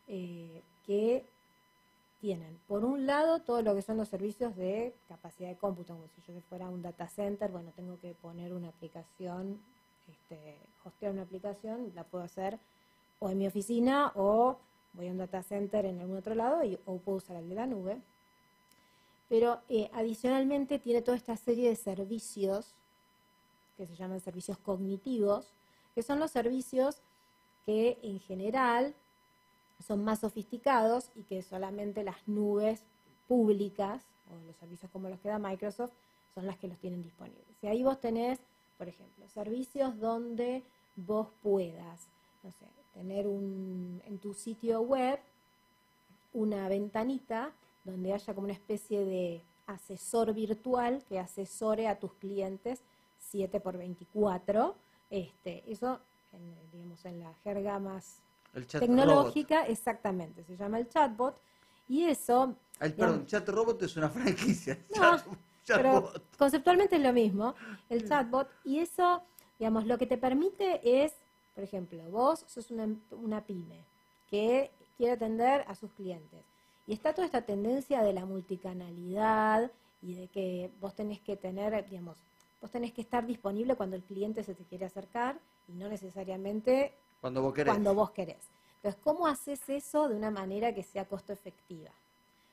eh, 0.08 0.62
que 0.86 1.24
tienen, 2.20 2.56
por 2.68 2.84
un 2.84 3.04
lado, 3.04 3.40
todo 3.40 3.62
lo 3.62 3.74
que 3.74 3.82
son 3.82 3.96
los 3.96 4.08
servicios 4.08 4.54
de 4.54 4.94
capacidad 5.08 5.48
de 5.48 5.56
cómputo, 5.56 5.94
como 5.94 6.06
si 6.06 6.32
yo 6.32 6.40
fuera 6.42 6.68
un 6.68 6.80
data 6.80 7.08
center, 7.08 7.50
bueno, 7.50 7.72
tengo 7.74 7.98
que 7.98 8.14
poner 8.14 8.52
una 8.52 8.68
aplicación, 8.68 9.60
este, 10.08 10.56
hostear 10.84 11.12
una 11.12 11.22
aplicación, 11.22 11.90
la 11.96 12.04
puedo 12.04 12.22
hacer 12.22 12.60
o 13.18 13.30
en 13.30 13.38
mi 13.38 13.46
oficina 13.46 14.12
o 14.14 14.58
voy 14.94 15.08
a 15.08 15.10
un 15.10 15.18
data 15.18 15.42
center 15.42 15.86
en 15.86 16.00
algún 16.00 16.18
otro 16.18 16.34
lado 16.34 16.60
o 16.86 16.98
puedo 16.98 17.18
usar 17.18 17.36
el 17.36 17.48
de 17.48 17.54
la 17.54 17.66
nube. 17.66 17.98
Pero 19.28 19.60
eh, 19.68 19.90
adicionalmente 19.94 20.78
tiene 20.78 21.02
toda 21.02 21.16
esta 21.16 21.36
serie 21.36 21.68
de 21.68 21.76
servicios 21.76 22.74
que 23.76 23.86
se 23.86 23.96
llaman 23.96 24.20
servicios 24.20 24.58
cognitivos, 24.58 25.52
que 25.94 26.02
son 26.02 26.20
los 26.20 26.30
servicios 26.30 27.00
que 27.64 27.98
en 28.02 28.20
general 28.20 28.94
son 29.86 30.04
más 30.04 30.20
sofisticados 30.20 31.10
y 31.14 31.22
que 31.22 31.42
solamente 31.42 32.04
las 32.04 32.28
nubes 32.28 32.82
públicas 33.26 34.04
o 34.30 34.46
los 34.46 34.56
servicios 34.56 34.90
como 34.90 35.08
los 35.08 35.18
que 35.20 35.28
da 35.28 35.38
Microsoft 35.38 35.92
son 36.34 36.46
las 36.46 36.58
que 36.58 36.68
los 36.68 36.78
tienen 36.78 37.02
disponibles. 37.02 37.56
Y 37.62 37.66
ahí 37.66 37.82
vos 37.82 38.00
tenés, 38.00 38.38
por 38.78 38.88
ejemplo, 38.88 39.28
servicios 39.28 39.98
donde 39.98 40.62
vos 40.96 41.28
puedas, 41.42 42.08
no 42.42 42.50
sé, 42.50 42.66
tener 42.94 43.26
un, 43.26 44.02
en 44.06 44.18
tu 44.18 44.34
sitio 44.34 44.80
web 44.82 45.18
una 46.32 46.68
ventanita 46.68 47.52
donde 47.84 48.12
haya 48.12 48.34
como 48.34 48.44
una 48.44 48.54
especie 48.54 49.04
de 49.04 49.42
asesor 49.66 50.32
virtual 50.34 51.02
que 51.08 51.18
asesore 51.18 51.88
a 51.88 51.98
tus 51.98 52.12
clientes 52.14 52.82
7 53.18 53.60
por 53.60 53.76
24. 53.76 54.74
Este, 55.10 55.62
eso, 55.70 56.00
en, 56.32 56.70
digamos, 56.72 57.04
en 57.04 57.20
la 57.20 57.34
jerga 57.44 57.78
más 57.78 58.20
tecnológica, 58.70 59.60
robot. 59.60 59.70
exactamente, 59.70 60.44
se 60.44 60.56
llama 60.56 60.78
el 60.78 60.88
chatbot. 60.88 61.36
Y 61.88 62.04
eso... 62.04 62.54
Perdón, 62.78 63.26
chat 63.26 63.48
robot 63.48 63.82
es 63.82 63.96
una 63.96 64.08
franquicia. 64.08 64.78
No, 64.96 65.16
chat, 65.64 65.76
pero 65.76 66.12
conceptualmente 66.38 66.96
es 66.96 67.02
lo 67.02 67.12
mismo, 67.12 67.54
el 67.88 68.08
chatbot. 68.08 68.48
Y 68.64 68.78
eso, 68.78 69.22
digamos, 69.58 69.86
lo 69.86 69.98
que 69.98 70.06
te 70.06 70.18
permite 70.18 71.04
es, 71.04 71.12
por 71.54 71.64
ejemplo, 71.64 72.02
vos 72.10 72.44
sos 72.46 72.70
una, 72.70 72.88
una 73.10 73.44
pyme 73.44 73.84
que 74.28 74.70
quiere 74.96 75.12
atender 75.12 75.64
a 75.68 75.74
sus 75.74 75.90
clientes. 75.92 76.40
Y 76.86 76.94
está 76.94 77.14
toda 77.14 77.26
esta 77.26 77.42
tendencia 77.42 78.02
de 78.02 78.12
la 78.12 78.24
multicanalidad 78.24 79.70
y 80.02 80.14
de 80.14 80.28
que 80.28 80.70
vos 80.80 80.94
tenés 80.94 81.20
que 81.20 81.36
tener, 81.36 81.88
digamos, 81.88 82.18
vos 82.60 82.70
tenés 82.70 82.92
que 82.92 83.02
estar 83.02 83.26
disponible 83.26 83.76
cuando 83.76 83.96
el 83.96 84.02
cliente 84.02 84.42
se 84.42 84.54
te 84.54 84.64
quiere 84.64 84.86
acercar 84.86 85.38
y 85.68 85.72
no 85.72 85.88
necesariamente 85.88 86.94
cuando 87.20 87.42
vos 87.42 87.54
querés. 87.54 87.72
Cuando 87.72 87.94
vos 87.94 88.10
querés. 88.10 88.50
Entonces, 88.76 89.00
¿cómo 89.04 89.28
haces 89.28 89.68
eso 89.68 90.08
de 90.08 90.16
una 90.16 90.30
manera 90.30 90.74
que 90.74 90.82
sea 90.82 91.04
costo 91.04 91.32
efectiva? 91.32 91.90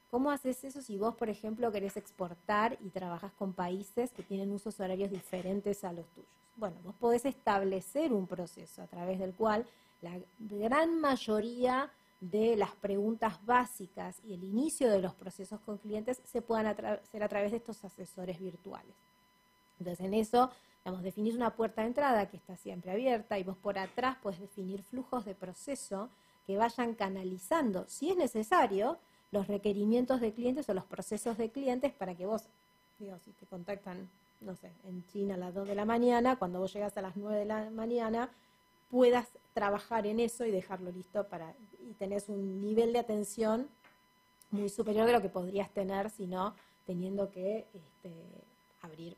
¿Cómo 0.09 0.31
haces 0.31 0.63
eso 0.63 0.81
si 0.81 0.97
vos, 0.97 1.15
por 1.15 1.29
ejemplo, 1.29 1.71
querés 1.71 1.97
exportar 1.97 2.77
y 2.81 2.89
trabajas 2.89 3.31
con 3.33 3.53
países 3.53 4.11
que 4.11 4.23
tienen 4.23 4.51
usos 4.51 4.79
horarios 4.79 5.11
diferentes 5.11 5.83
a 5.83 5.93
los 5.93 6.07
tuyos? 6.07 6.29
Bueno, 6.55 6.77
vos 6.83 6.95
podés 6.95 7.25
establecer 7.25 8.11
un 8.11 8.27
proceso 8.27 8.81
a 8.81 8.87
través 8.87 9.19
del 9.19 9.33
cual 9.33 9.65
la 10.01 10.19
gran 10.39 10.99
mayoría 10.99 11.91
de 12.19 12.57
las 12.57 12.71
preguntas 12.71 13.45
básicas 13.45 14.19
y 14.25 14.33
el 14.33 14.43
inicio 14.43 14.89
de 14.89 14.99
los 14.99 15.13
procesos 15.13 15.59
con 15.61 15.77
clientes 15.77 16.21
se 16.25 16.41
puedan 16.41 16.67
hacer 16.67 17.23
a 17.23 17.29
través 17.29 17.51
de 17.51 17.57
estos 17.57 17.83
asesores 17.85 18.39
virtuales. 18.39 18.95
Entonces, 19.79 20.05
en 20.05 20.13
eso 20.13 20.49
Digamos, 20.83 21.03
definís 21.03 21.35
una 21.35 21.55
puerta 21.55 21.81
de 21.81 21.87
entrada 21.87 22.29
que 22.29 22.37
está 22.37 22.55
siempre 22.55 22.91
abierta 22.91 23.37
y 23.37 23.43
vos 23.43 23.57
por 23.57 23.77
atrás 23.77 24.17
puedes 24.21 24.39
definir 24.39 24.83
flujos 24.83 25.25
de 25.25 25.35
proceso 25.35 26.09
que 26.47 26.57
vayan 26.57 26.95
canalizando, 26.95 27.85
si 27.87 28.09
es 28.09 28.17
necesario, 28.17 28.97
los 29.31 29.47
requerimientos 29.47 30.21
de 30.21 30.33
clientes 30.33 30.67
o 30.69 30.73
los 30.73 30.85
procesos 30.85 31.37
de 31.37 31.49
clientes 31.49 31.93
para 31.93 32.15
que 32.15 32.25
vos, 32.25 32.43
digo, 32.97 33.17
si 33.23 33.31
te 33.31 33.45
contactan, 33.45 34.09
no 34.41 34.55
sé, 34.55 34.71
en 34.85 35.05
China 35.07 35.35
a 35.35 35.37
las 35.37 35.53
2 35.53 35.67
de 35.67 35.75
la 35.75 35.85
mañana, 35.85 36.37
cuando 36.37 36.59
vos 36.59 36.73
llegas 36.73 36.97
a 36.97 37.01
las 37.01 37.15
9 37.15 37.39
de 37.39 37.45
la 37.45 37.69
mañana, 37.69 38.29
puedas 38.89 39.27
trabajar 39.53 40.07
en 40.07 40.19
eso 40.19 40.45
y 40.45 40.51
dejarlo 40.51 40.91
listo 40.91 41.27
para, 41.27 41.53
y 41.87 41.93
tenés 41.93 42.29
un 42.29 42.61
nivel 42.61 42.93
de 42.93 42.99
atención 42.99 43.67
muy 44.51 44.69
superior 44.69 45.05
de 45.05 45.13
lo 45.13 45.21
que 45.21 45.29
podrías 45.29 45.69
tener 45.69 46.09
si 46.09 46.25
no 46.25 46.55
teniendo 46.85 47.29
que 47.29 47.67
este, 47.71 48.11
abrir 48.81 49.15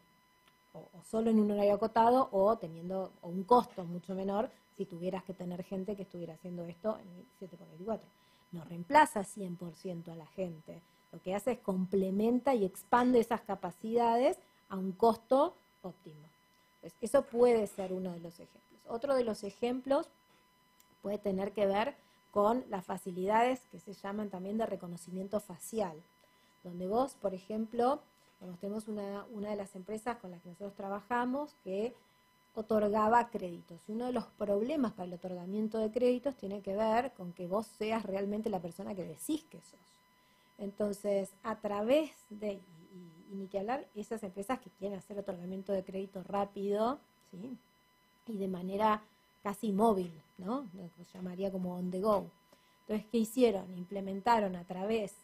o, 0.73 0.83
solo 1.09 1.29
en 1.29 1.39
un 1.39 1.51
horario 1.51 1.75
acotado 1.75 2.27
o 2.33 2.57
teniendo 2.57 3.13
o 3.21 3.29
un 3.29 3.43
costo 3.43 3.85
mucho 3.85 4.13
menor 4.13 4.49
si 4.75 4.85
tuvieras 4.85 5.23
que 5.23 5.33
tener 5.33 5.63
gente 5.63 5.95
que 5.95 6.03
estuviera 6.03 6.33
haciendo 6.33 6.65
esto 6.65 6.97
en 6.97 7.25
7 7.39 7.55
por 7.55 7.67
24. 7.69 8.05
No 8.51 8.63
reemplaza 8.65 9.21
100% 9.21 10.11
a 10.11 10.15
la 10.15 10.25
gente. 10.27 10.81
Lo 11.11 11.21
que 11.21 11.35
hace 11.35 11.53
es 11.53 11.59
complementa 11.59 12.53
y 12.55 12.65
expande 12.65 13.19
esas 13.19 13.41
capacidades 13.41 14.37
a 14.69 14.77
un 14.77 14.91
costo 14.91 15.55
óptimo. 15.81 16.27
Pues 16.81 16.93
eso 17.01 17.23
puede 17.23 17.67
ser 17.67 17.93
uno 17.93 18.11
de 18.11 18.19
los 18.19 18.33
ejemplos. 18.39 18.61
Otro 18.87 19.15
de 19.15 19.23
los 19.23 19.43
ejemplos 19.43 20.07
puede 21.01 21.17
tener 21.17 21.51
que 21.51 21.65
ver 21.65 21.95
con 22.31 22.63
las 22.69 22.85
facilidades 22.85 23.61
que 23.71 23.79
se 23.79 23.93
llaman 23.93 24.29
también 24.29 24.57
de 24.57 24.65
reconocimiento 24.65 25.39
facial, 25.39 26.01
donde 26.63 26.87
vos, 26.87 27.15
por 27.15 27.33
ejemplo, 27.33 28.01
tenemos 28.59 28.87
una, 28.87 29.25
una 29.31 29.49
de 29.49 29.55
las 29.55 29.75
empresas 29.75 30.17
con 30.17 30.31
las 30.31 30.41
que 30.41 30.49
nosotros 30.49 30.75
trabajamos 30.75 31.53
que 31.63 31.93
otorgaba 32.53 33.29
créditos. 33.29 33.79
Y 33.87 33.93
uno 33.93 34.05
de 34.05 34.13
los 34.13 34.25
problemas 34.25 34.93
para 34.93 35.05
el 35.07 35.13
otorgamiento 35.13 35.77
de 35.77 35.91
créditos 35.91 36.35
tiene 36.35 36.61
que 36.61 36.75
ver 36.75 37.11
con 37.13 37.33
que 37.33 37.47
vos 37.47 37.65
seas 37.65 38.03
realmente 38.03 38.49
la 38.49 38.59
persona 38.59 38.93
que 38.95 39.03
decís 39.03 39.43
que 39.49 39.59
sos. 39.61 39.79
Entonces, 40.57 41.31
a 41.43 41.55
través 41.55 42.11
de, 42.29 42.53
y, 43.31 43.35
ni 43.35 43.47
que 43.47 43.59
hablar, 43.59 43.87
esas 43.95 44.21
empresas 44.23 44.59
que 44.59 44.69
quieren 44.71 44.97
hacer 44.97 45.17
otorgamiento 45.17 45.71
de 45.73 45.83
crédito 45.83 46.23
rápido, 46.23 46.99
¿sí? 47.31 47.57
Y 48.27 48.37
de 48.37 48.47
manera 48.47 49.01
casi 49.43 49.71
móvil, 49.71 50.11
¿no? 50.37 50.67
Lo 50.73 50.89
se 51.03 51.17
llamaría 51.17 51.51
como 51.51 51.75
on 51.75 51.89
the 51.89 51.99
go. 51.99 52.29
Entonces, 52.81 53.07
¿qué 53.11 53.17
hicieron? 53.19 53.75
Implementaron 53.77 54.55
a 54.55 54.63
través 54.65 55.15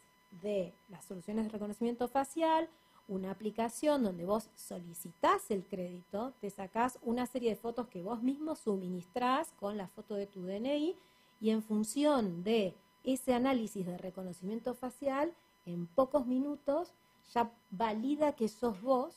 de 0.42 0.72
las 0.88 1.04
soluciones 1.04 1.44
de 1.44 1.50
reconocimiento 1.50 2.08
facial 2.08 2.68
una 3.08 3.30
aplicación 3.30 4.02
donde 4.02 4.26
vos 4.26 4.50
solicitás 4.54 5.50
el 5.50 5.64
crédito, 5.64 6.34
te 6.40 6.50
sacás 6.50 6.98
una 7.02 7.26
serie 7.26 7.50
de 7.50 7.56
fotos 7.56 7.88
que 7.88 8.02
vos 8.02 8.22
mismo 8.22 8.54
suministrás 8.54 9.52
con 9.58 9.78
la 9.78 9.88
foto 9.88 10.14
de 10.14 10.26
tu 10.26 10.42
DNI 10.42 10.94
y 11.40 11.50
en 11.50 11.62
función 11.62 12.44
de 12.44 12.74
ese 13.04 13.32
análisis 13.32 13.86
de 13.86 13.96
reconocimiento 13.96 14.74
facial, 14.74 15.32
en 15.64 15.86
pocos 15.86 16.26
minutos 16.26 16.92
ya 17.32 17.50
valida 17.70 18.36
que 18.36 18.48
sos 18.48 18.80
vos 18.82 19.14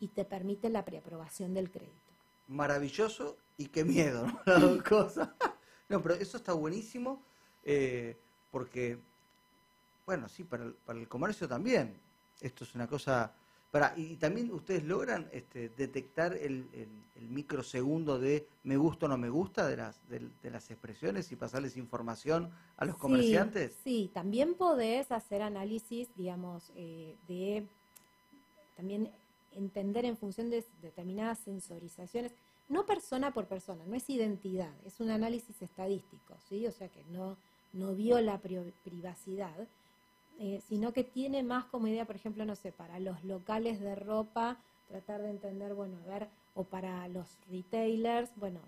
y 0.00 0.08
te 0.08 0.24
permite 0.24 0.70
la 0.70 0.84
preaprobación 0.84 1.52
del 1.54 1.70
crédito. 1.70 1.94
Maravilloso 2.48 3.36
y 3.58 3.66
qué 3.66 3.84
miedo, 3.84 4.26
¿no? 4.26 4.40
Las 4.46 4.60
dos 4.62 4.82
cosas. 4.82 5.28
No, 5.88 6.02
pero 6.02 6.14
eso 6.14 6.38
está 6.38 6.54
buenísimo 6.54 7.22
eh, 7.64 8.16
porque, 8.50 8.98
bueno, 10.06 10.28
sí, 10.28 10.44
para 10.44 10.64
el, 10.64 10.72
para 10.72 10.98
el 10.98 11.08
comercio 11.08 11.46
también 11.46 12.07
esto 12.40 12.64
es 12.64 12.74
una 12.74 12.86
cosa... 12.86 13.32
Para, 13.70 13.92
y 13.98 14.16
también 14.16 14.50
ustedes 14.50 14.82
logran 14.82 15.28
este, 15.30 15.68
detectar 15.68 16.32
el, 16.32 16.66
el, 16.72 16.88
el, 17.16 17.28
microsegundo 17.28 18.18
de 18.18 18.46
me 18.64 18.78
gusta 18.78 19.04
o 19.04 19.10
no 19.10 19.18
me 19.18 19.28
gusta 19.28 19.66
de 19.66 19.76
las, 19.76 20.08
de, 20.08 20.26
de 20.42 20.50
las 20.50 20.70
expresiones 20.70 21.30
y 21.32 21.36
pasarles 21.36 21.76
información 21.76 22.50
a 22.78 22.86
los 22.86 22.96
comerciantes. 22.96 23.72
Sí, 23.84 24.04
sí. 24.04 24.10
también 24.14 24.54
podés 24.54 25.12
hacer 25.12 25.42
análisis, 25.42 26.08
digamos, 26.16 26.72
eh, 26.76 27.14
de 27.28 27.66
también 28.74 29.10
entender 29.52 30.06
en 30.06 30.16
función 30.16 30.48
de 30.48 30.64
determinadas 30.80 31.38
sensorizaciones, 31.40 32.32
no 32.68 32.86
persona 32.86 33.32
por 33.32 33.46
persona, 33.46 33.84
no 33.86 33.96
es 33.96 34.08
identidad, 34.08 34.72
es 34.86 35.00
un 35.00 35.10
análisis 35.10 35.60
estadístico, 35.62 36.36
¿sí? 36.48 36.66
O 36.66 36.72
sea 36.72 36.88
que 36.88 37.02
no, 37.10 37.36
no 37.72 37.94
viola 37.94 38.40
privacidad, 38.84 39.68
eh, 40.38 40.62
sino 40.68 40.92
que 40.92 41.04
tiene 41.04 41.42
más 41.42 41.64
como 41.64 41.88
idea, 41.88 42.04
por 42.04 42.16
ejemplo, 42.16 42.44
no 42.44 42.54
sé, 42.54 42.70
para 42.72 43.00
los 43.00 43.24
locales 43.24 43.80
de 43.80 43.94
ropa, 43.94 44.56
tratar 44.88 45.22
de 45.22 45.30
entender, 45.30 45.74
bueno, 45.74 45.96
a 46.04 46.10
ver, 46.10 46.28
o 46.54 46.64
para 46.64 47.06
los 47.08 47.26
retailers, 47.50 48.30
bueno, 48.36 48.60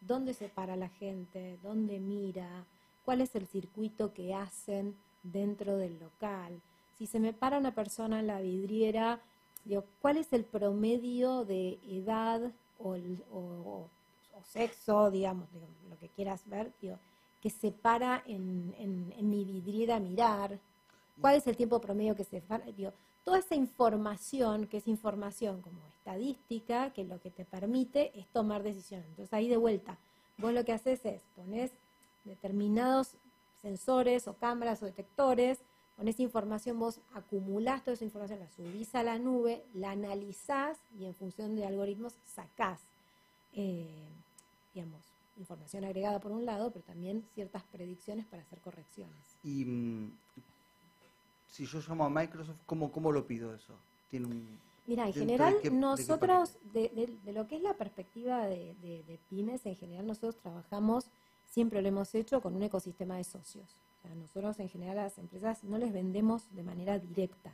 ¿dónde 0.00 0.34
se 0.34 0.48
para 0.48 0.76
la 0.76 0.88
gente? 0.88 1.58
¿Dónde 1.62 1.98
mira? 1.98 2.64
¿Cuál 3.04 3.20
es 3.20 3.34
el 3.34 3.46
circuito 3.46 4.12
que 4.12 4.34
hacen 4.34 4.94
dentro 5.22 5.76
del 5.76 5.98
local? 5.98 6.60
Si 6.98 7.06
se 7.06 7.20
me 7.20 7.32
para 7.32 7.58
una 7.58 7.74
persona 7.74 8.20
en 8.20 8.26
la 8.26 8.40
vidriera, 8.40 9.20
digo, 9.64 9.84
¿cuál 10.00 10.16
es 10.16 10.32
el 10.32 10.44
promedio 10.44 11.44
de 11.44 11.78
edad 11.88 12.52
o, 12.78 13.88
sexo, 14.44 15.10
digamos, 15.10 15.48
lo 15.90 15.98
que 15.98 16.08
quieras 16.08 16.42
ver, 16.48 16.72
digo, 16.80 16.98
que 17.42 17.50
se 17.50 17.70
para 17.70 18.22
en, 18.26 18.74
en, 18.78 19.30
mi 19.30 19.44
vidriera 19.44 19.96
a 19.96 20.00
mirar? 20.00 20.58
¿Cuál 21.20 21.36
es 21.36 21.46
el 21.46 21.56
tiempo 21.56 21.80
promedio 21.80 22.14
que 22.14 22.24
se? 22.24 22.42
Digo, 22.76 22.92
toda 23.24 23.38
esa 23.38 23.54
información, 23.54 24.66
que 24.66 24.78
es 24.78 24.88
información 24.88 25.60
como 25.62 25.78
estadística, 25.98 26.90
que 26.92 27.04
lo 27.04 27.20
que 27.20 27.30
te 27.30 27.44
permite 27.44 28.18
es 28.18 28.26
tomar 28.28 28.62
decisiones. 28.62 29.06
Entonces 29.08 29.32
ahí 29.32 29.48
de 29.48 29.56
vuelta, 29.56 29.98
vos 30.38 30.52
lo 30.52 30.64
que 30.64 30.72
haces 30.72 31.04
es 31.04 31.20
pones 31.36 31.70
determinados 32.24 33.12
sensores 33.62 34.28
o 34.28 34.34
cámaras 34.34 34.82
o 34.82 34.86
detectores 34.86 35.58
con 35.98 36.06
esa 36.06 36.22
información 36.22 36.78
vos 36.78 37.00
acumulás 37.12 37.82
toda 37.82 37.94
esa 37.94 38.04
información, 38.04 38.38
la 38.38 38.48
subís 38.50 38.94
a 38.94 39.02
la 39.02 39.18
nube, 39.18 39.64
la 39.74 39.90
analizás 39.90 40.78
y 40.96 41.06
en 41.06 41.12
función 41.12 41.56
de 41.56 41.66
algoritmos 41.66 42.14
sacás, 42.24 42.78
eh, 43.52 43.84
digamos, 44.72 45.00
información 45.38 45.84
agregada 45.84 46.20
por 46.20 46.30
un 46.30 46.46
lado, 46.46 46.70
pero 46.70 46.84
también 46.84 47.24
ciertas 47.34 47.64
predicciones 47.64 48.26
para 48.26 48.42
hacer 48.42 48.60
correcciones. 48.60 49.16
Y 49.42 49.64
mm, 49.64 50.12
si 51.48 51.66
yo 51.66 51.80
llamo 51.86 52.04
a 52.04 52.10
Microsoft, 52.10 52.58
¿cómo, 52.66 52.92
cómo 52.92 53.12
lo 53.12 53.26
pido 53.26 53.54
eso? 53.54 53.74
¿Tiene 54.10 54.28
Mira, 54.86 55.06
en 55.06 55.12
general 55.12 55.56
nosotros, 55.72 56.56
de, 56.72 57.10
lo 57.26 57.46
que 57.46 57.56
es 57.56 57.62
la 57.62 57.74
perspectiva 57.74 58.46
de, 58.46 58.74
de 58.80 59.18
pymes, 59.28 59.66
en 59.66 59.76
general 59.76 60.06
nosotros 60.06 60.36
trabajamos, 60.36 61.10
siempre 61.50 61.82
lo 61.82 61.88
hemos 61.88 62.14
hecho 62.14 62.40
con 62.40 62.56
un 62.56 62.62
ecosistema 62.62 63.16
de 63.16 63.24
socios 63.24 63.76
nosotros 64.14 64.58
en 64.60 64.68
general 64.68 64.98
a 64.98 65.04
las 65.04 65.18
empresas 65.18 65.64
no 65.64 65.78
les 65.78 65.92
vendemos 65.92 66.42
de 66.54 66.62
manera 66.62 66.98
directa, 66.98 67.52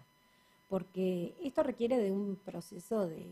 porque 0.68 1.34
esto 1.42 1.62
requiere 1.62 1.98
de 1.98 2.12
un 2.12 2.36
proceso 2.36 3.06
de, 3.06 3.26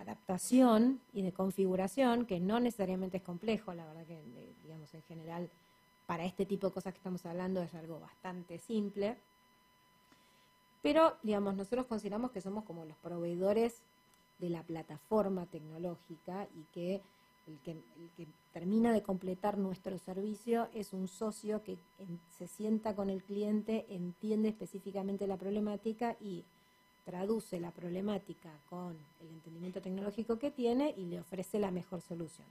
adaptación 0.00 1.00
y 1.12 1.20
de 1.20 1.32
configuración 1.32 2.24
que 2.24 2.40
no 2.40 2.60
necesariamente 2.60 3.18
es 3.18 3.22
complejo, 3.22 3.74
la 3.74 3.84
verdad 3.84 4.06
que 4.06 4.18
digamos 4.62 4.94
en 4.94 5.02
general 5.02 5.50
para 6.08 6.24
este 6.24 6.46
tipo 6.46 6.68
de 6.68 6.72
cosas 6.72 6.94
que 6.94 7.00
estamos 7.00 7.26
hablando 7.26 7.60
es 7.60 7.74
algo 7.74 8.00
bastante 8.00 8.58
simple. 8.58 9.18
Pero, 10.80 11.18
digamos, 11.22 11.54
nosotros 11.54 11.84
consideramos 11.84 12.30
que 12.30 12.40
somos 12.40 12.64
como 12.64 12.86
los 12.86 12.96
proveedores 12.96 13.82
de 14.38 14.48
la 14.48 14.62
plataforma 14.62 15.44
tecnológica 15.44 16.48
y 16.56 16.62
que 16.72 17.02
el 17.46 17.58
que, 17.58 17.76
termina 18.54 18.90
de 18.90 19.02
completar 19.02 19.58
nuestro 19.58 19.98
servicio 19.98 20.68
es 20.72 20.94
un 20.94 21.08
socio 21.08 21.62
que 21.62 21.76
se 22.38 22.46
sienta 22.46 22.94
con 22.94 23.10
el 23.10 23.22
cliente, 23.22 23.84
entiende 23.90 24.48
específicamente 24.48 25.26
la 25.26 25.36
problemática 25.36 26.16
y 26.22 26.42
traduce 27.04 27.60
la 27.60 27.70
problemática 27.70 28.50
con 28.70 28.96
el 29.20 29.28
entendimiento 29.28 29.82
tecnológico 29.82 30.38
que 30.38 30.50
tiene 30.50 30.94
y 30.96 31.04
le 31.04 31.20
ofrece 31.20 31.58
la 31.58 31.70
mejor 31.70 32.00
solución. 32.00 32.46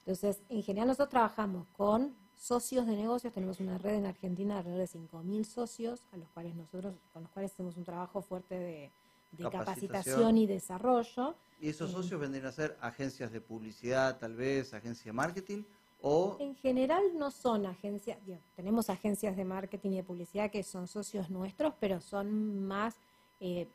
Entonces, 0.00 0.40
en 0.48 0.62
general 0.62 0.88
nosotros 0.88 1.10
trabajamos 1.10 1.66
con 1.76 2.23
socios 2.36 2.86
de 2.86 2.96
negocios, 2.96 3.32
tenemos 3.32 3.60
una 3.60 3.78
red 3.78 3.94
en 3.94 4.06
Argentina 4.06 4.54
de 4.54 4.60
alrededor 4.60 4.88
de 4.88 4.98
5.000 4.98 5.44
socios, 5.44 6.02
a 6.12 6.16
los 6.16 6.28
cuales 6.30 6.54
nosotros, 6.54 6.94
con 7.12 7.22
los 7.22 7.30
cuales 7.30 7.52
hacemos 7.52 7.76
un 7.76 7.84
trabajo 7.84 8.22
fuerte 8.22 8.58
de, 8.58 8.90
de 9.32 9.50
capacitación. 9.50 10.38
y 10.38 10.46
desarrollo. 10.46 11.34
¿Y 11.60 11.68
esos 11.68 11.90
eh, 11.90 11.92
socios 11.94 12.20
vendrían 12.20 12.46
a 12.46 12.52
ser 12.52 12.76
agencias 12.80 13.32
de 13.32 13.40
publicidad, 13.40 14.18
tal 14.18 14.34
vez, 14.34 14.74
agencias 14.74 15.06
de 15.06 15.12
marketing? 15.12 15.62
O... 16.00 16.36
En 16.38 16.54
general 16.56 17.02
no 17.16 17.30
son 17.30 17.64
agencias, 17.64 18.18
tenemos 18.56 18.90
agencias 18.90 19.36
de 19.36 19.44
marketing 19.44 19.92
y 19.92 19.96
de 19.96 20.04
publicidad 20.04 20.50
que 20.50 20.62
son 20.62 20.86
socios 20.86 21.30
nuestros, 21.30 21.72
pero 21.80 22.00
son 22.00 22.66
más 22.66 22.96
eh, 23.40 23.66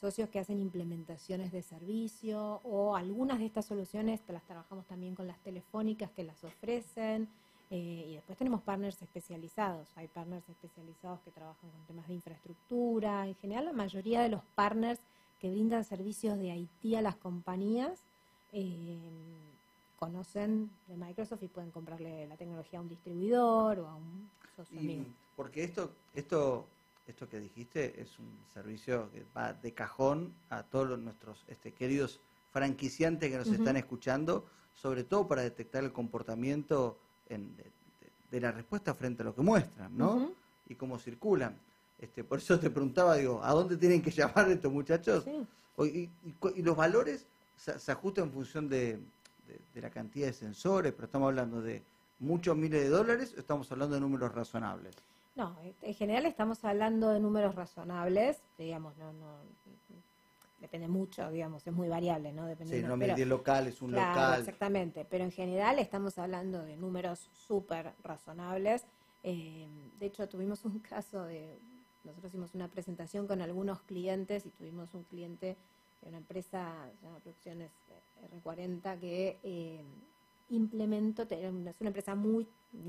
socios 0.00 0.30
que 0.30 0.38
hacen 0.38 0.58
implementaciones 0.58 1.52
de 1.52 1.62
servicio 1.62 2.60
o 2.64 2.96
algunas 2.96 3.38
de 3.38 3.46
estas 3.46 3.66
soluciones 3.66 4.20
las 4.28 4.44
trabajamos 4.44 4.86
también 4.86 5.14
con 5.14 5.26
las 5.26 5.38
telefónicas 5.40 6.10
que 6.10 6.24
las 6.24 6.42
ofrecen. 6.44 7.28
Eh, 7.70 8.06
y 8.08 8.14
después 8.14 8.38
tenemos 8.38 8.62
partners 8.62 9.00
especializados. 9.02 9.88
Hay 9.96 10.06
partners 10.08 10.48
especializados 10.48 11.20
que 11.20 11.30
trabajan 11.32 11.70
con 11.70 11.80
temas 11.86 12.06
de 12.06 12.14
infraestructura. 12.14 13.26
En 13.26 13.34
general, 13.36 13.66
la 13.66 13.72
mayoría 13.72 14.22
de 14.22 14.28
los 14.28 14.42
partners 14.54 15.00
que 15.40 15.50
brindan 15.50 15.84
servicios 15.84 16.38
de 16.38 16.56
IT 16.56 16.94
a 16.96 17.02
las 17.02 17.16
compañías 17.16 18.00
eh, 18.52 18.98
conocen 19.98 20.70
de 20.88 20.96
Microsoft 20.96 21.42
y 21.42 21.48
pueden 21.48 21.70
comprarle 21.70 22.26
la 22.26 22.36
tecnología 22.36 22.78
a 22.78 22.82
un 22.82 22.88
distribuidor 22.88 23.80
o 23.80 23.88
a 23.88 23.94
un 23.96 24.30
socio 24.54 24.78
Porque 25.34 25.64
esto, 25.64 25.92
esto, 26.14 26.66
esto 27.06 27.28
que 27.28 27.40
dijiste 27.40 28.00
es 28.00 28.18
un 28.18 28.38
servicio 28.52 29.10
que 29.10 29.24
va 29.36 29.52
de 29.52 29.72
cajón 29.72 30.32
a 30.50 30.62
todos 30.62 30.98
nuestros 30.98 31.44
este, 31.48 31.72
queridos 31.72 32.20
franquiciantes 32.52 33.30
que 33.30 33.36
nos 33.36 33.48
están 33.48 33.76
escuchando, 33.76 34.46
sobre 34.74 35.04
todo 35.04 35.26
para 35.26 35.42
detectar 35.42 35.84
el 35.84 35.92
comportamiento 35.92 36.98
de, 37.28 38.40
la 38.40 38.52
respuesta 38.52 38.94
frente 38.94 39.22
a 39.22 39.26
lo 39.26 39.34
que 39.34 39.42
muestran, 39.42 39.96
¿no? 39.96 40.32
Y 40.68 40.74
cómo 40.74 40.98
circulan. 40.98 41.56
Este, 41.98 42.24
por 42.24 42.38
eso 42.38 42.58
te 42.60 42.68
preguntaba, 42.70 43.16
digo, 43.16 43.42
¿a 43.42 43.52
dónde 43.52 43.76
tienen 43.76 44.02
que 44.02 44.10
llamar 44.12 44.50
estos 44.50 44.72
muchachos? 44.72 45.24
Y, 45.78 46.10
los 46.62 46.76
valores 46.76 47.26
se, 47.56 47.92
ajustan 47.92 48.24
en 48.24 48.32
función 48.32 48.68
de, 48.68 49.00
la 49.74 49.90
cantidad 49.90 50.26
de 50.26 50.32
sensores, 50.32 50.92
pero 50.92 51.06
estamos 51.06 51.28
hablando 51.28 51.62
de 51.62 51.82
muchos 52.18 52.56
miles 52.56 52.82
de 52.82 52.88
dólares 52.88 53.34
o 53.36 53.40
estamos 53.40 53.70
hablando 53.72 53.94
de 53.94 54.00
números 54.00 54.34
razonables. 54.34 54.94
No, 55.34 55.54
en 55.82 55.94
general 55.94 56.24
estamos 56.24 56.64
hablando 56.64 57.10
de 57.10 57.20
números 57.20 57.54
razonables, 57.54 58.38
digamos, 58.56 58.96
no, 58.96 59.12
no, 59.12 59.36
depende 60.60 60.88
mucho, 60.88 61.30
digamos, 61.30 61.66
es 61.66 61.72
muy 61.72 61.88
variable, 61.88 62.32
¿no? 62.32 62.46
Dependiendo, 62.46 62.86
sí, 62.86 62.92
no 62.92 62.98
pero, 62.98 63.26
local, 63.26 63.66
es 63.66 63.82
un 63.82 63.92
local. 63.92 64.40
Exactamente, 64.40 65.06
pero 65.08 65.24
en 65.24 65.32
general 65.32 65.78
estamos 65.78 66.18
hablando 66.18 66.62
de 66.64 66.76
números 66.76 67.30
súper 67.34 67.92
razonables. 68.02 68.84
Eh, 69.22 69.66
de 69.98 70.06
hecho, 70.06 70.28
tuvimos 70.28 70.64
un 70.64 70.78
caso 70.78 71.24
de, 71.24 71.58
nosotros 72.04 72.32
hicimos 72.32 72.54
una 72.54 72.68
presentación 72.68 73.26
con 73.26 73.42
algunos 73.42 73.82
clientes 73.82 74.46
y 74.46 74.50
tuvimos 74.50 74.94
un 74.94 75.04
cliente 75.04 75.56
de 76.02 76.08
una 76.08 76.18
empresa, 76.18 76.72
se 76.98 77.06
llama 77.06 77.18
Producciones 77.18 77.70
R40, 78.44 79.00
que 79.00 79.38
eh, 79.42 79.80
implementó, 80.50 81.22
es 81.28 81.80
una 81.80 81.88
empresa 81.88 82.14
muy, 82.14 82.46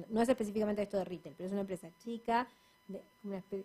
no 0.09 0.21
es 0.21 0.29
específicamente 0.29 0.83
esto 0.83 0.97
de 0.97 1.05
retail, 1.05 1.35
pero 1.35 1.47
es 1.47 1.51
una 1.51 1.61
empresa 1.61 1.89
chica 1.97 2.47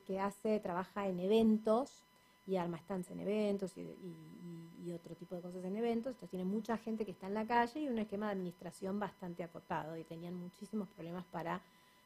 que 0.06 0.18
hace, 0.18 0.58
trabaja 0.58 1.06
en 1.06 1.20
eventos 1.20 2.02
y 2.46 2.56
arma 2.56 2.78
stands 2.78 3.10
en 3.10 3.20
eventos 3.20 3.76
y, 3.76 4.92
otro 4.92 5.14
tipo 5.14 5.34
de 5.34 5.40
cosas 5.40 5.64
en 5.64 5.76
eventos. 5.76 6.10
Entonces 6.10 6.28
tiene 6.28 6.44
mucha 6.44 6.76
gente 6.76 7.06
que 7.06 7.12
está 7.12 7.26
en 7.26 7.34
la 7.34 7.46
calle 7.46 7.80
y 7.80 7.88
un 7.88 7.98
esquema 7.98 8.26
de 8.26 8.32
administración 8.32 9.00
bastante 9.00 9.42
acotado 9.42 9.96
y 9.96 10.04
tenían 10.04 10.34
muchísimos 10.34 10.86
problemas 10.88 11.24
para, 11.32 11.62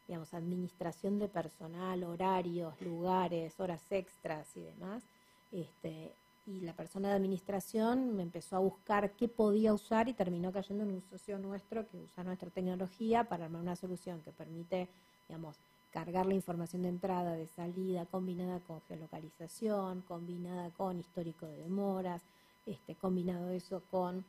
digamos, 0.07 0.33
administración 0.33 1.19
de 1.19 1.27
personal, 1.27 2.05
horarios, 2.05 2.81
lugares, 2.81 3.59
horas 3.59 3.83
extras 3.91 4.57
y 4.57 4.61
demás. 4.61 5.03
Este, 5.51 6.13
y 6.47 6.61
la 6.61 6.75
persona 6.75 7.09
de 7.09 7.17
administración 7.17 8.15
me 8.15 8.23
empezó 8.23 8.57
a 8.57 8.61
buscar 8.61 9.11
qué 9.13 9.27
podía 9.27 9.75
usar 9.75 10.09
y 10.09 10.15
terminó 10.15 10.53
cayendo 10.53 10.85
en 10.85 10.91
un 10.91 11.03
socio 11.03 11.39
nuestro 11.39 11.89
que 11.89 11.97
usa 11.97 12.23
nuestra 12.23 12.51
tecnología 12.51 13.25
para 13.25 13.47
armar 13.47 13.63
una 13.63 13.75
solución 13.75 14.21
que 14.21 14.31
permite, 14.31 14.89
digamos, 15.29 15.57
cargar 15.91 16.27
la 16.27 16.35
información 16.35 16.83
de 16.83 16.89
entrada, 16.89 17.33
de 17.33 17.47
salida, 17.47 18.07
combinada 18.07 18.61
con 18.61 18.81
geolocalización, 18.83 20.03
combinada 20.03 20.71
con 20.71 20.99
histórico 20.99 21.47
de 21.47 21.59
demoras, 21.59 22.23
este, 22.67 22.95
combinado 22.95 23.51
eso 23.51 23.83
con 23.91 24.25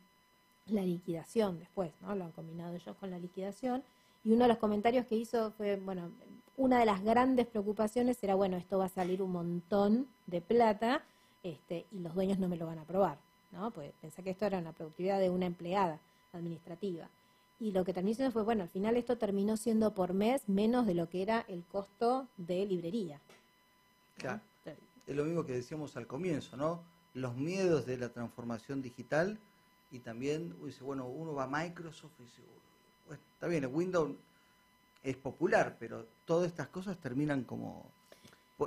la 0.67 0.81
liquidación 0.81 1.59
después, 1.59 1.91
¿no? 2.01 2.15
Lo 2.15 2.25
han 2.25 2.31
combinado 2.31 2.75
ellos 2.75 2.95
con 2.97 3.09
la 3.09 3.19
liquidación. 3.19 3.83
Y 4.23 4.31
uno 4.31 4.43
de 4.43 4.49
los 4.49 4.57
comentarios 4.57 5.05
que 5.05 5.15
hizo 5.15 5.51
fue, 5.51 5.77
bueno, 5.77 6.11
una 6.57 6.79
de 6.79 6.85
las 6.85 7.03
grandes 7.03 7.47
preocupaciones 7.47 8.21
era, 8.23 8.35
bueno, 8.35 8.57
esto 8.57 8.77
va 8.77 8.85
a 8.85 8.89
salir 8.89 9.21
un 9.21 9.31
montón 9.31 10.07
de 10.25 10.41
plata 10.41 11.03
este, 11.43 11.85
y 11.91 11.99
los 11.99 12.13
dueños 12.13 12.39
no 12.39 12.49
me 12.49 12.57
lo 12.57 12.65
van 12.65 12.79
a 12.79 12.81
aprobar, 12.81 13.17
¿no? 13.51 13.71
Pues 13.71 13.93
pensé 14.01 14.23
que 14.23 14.31
esto 14.31 14.45
era 14.45 14.57
una 14.57 14.73
productividad 14.73 15.19
de 15.19 15.29
una 15.29 15.45
empleada 15.45 15.99
administrativa. 16.33 17.07
Y 17.59 17.71
lo 17.71 17.83
que 17.83 17.93
terminó 17.93 18.15
siendo 18.15 18.31
fue, 18.31 18.43
bueno, 18.43 18.63
al 18.63 18.69
final 18.69 18.97
esto 18.97 19.17
terminó 19.17 19.57
siendo 19.57 19.93
por 19.93 20.13
mes 20.13 20.47
menos 20.47 20.85
de 20.85 20.93
lo 20.93 21.09
que 21.09 21.23
era 21.23 21.43
el 21.47 21.63
costo 21.65 22.27
de 22.37 22.65
librería. 22.65 23.19
Claro. 24.17 24.41
Es 25.07 25.15
lo 25.15 25.23
mismo 25.23 25.45
que 25.45 25.53
decíamos 25.53 25.95
al 25.95 26.05
comienzo, 26.05 26.57
¿no? 26.57 26.83
Los 27.13 27.35
miedos 27.35 27.85
de 27.85 27.97
la 27.97 28.09
transformación 28.09 28.81
digital 28.81 29.39
y 29.89 29.99
también, 29.99 30.53
dice, 30.63 30.83
bueno, 30.83 31.07
uno 31.07 31.33
va 31.33 31.45
a 31.45 31.47
Microsoft 31.47 32.11
y 32.19 32.23
dice, 32.23 32.41
está 33.33 33.47
bien, 33.47 33.63
el 33.63 33.69
Windows 33.69 34.11
es 35.01 35.15
popular, 35.15 35.77
pero 35.79 36.05
todas 36.25 36.47
estas 36.47 36.67
cosas 36.67 36.97
terminan 36.99 37.43
como... 37.45 37.89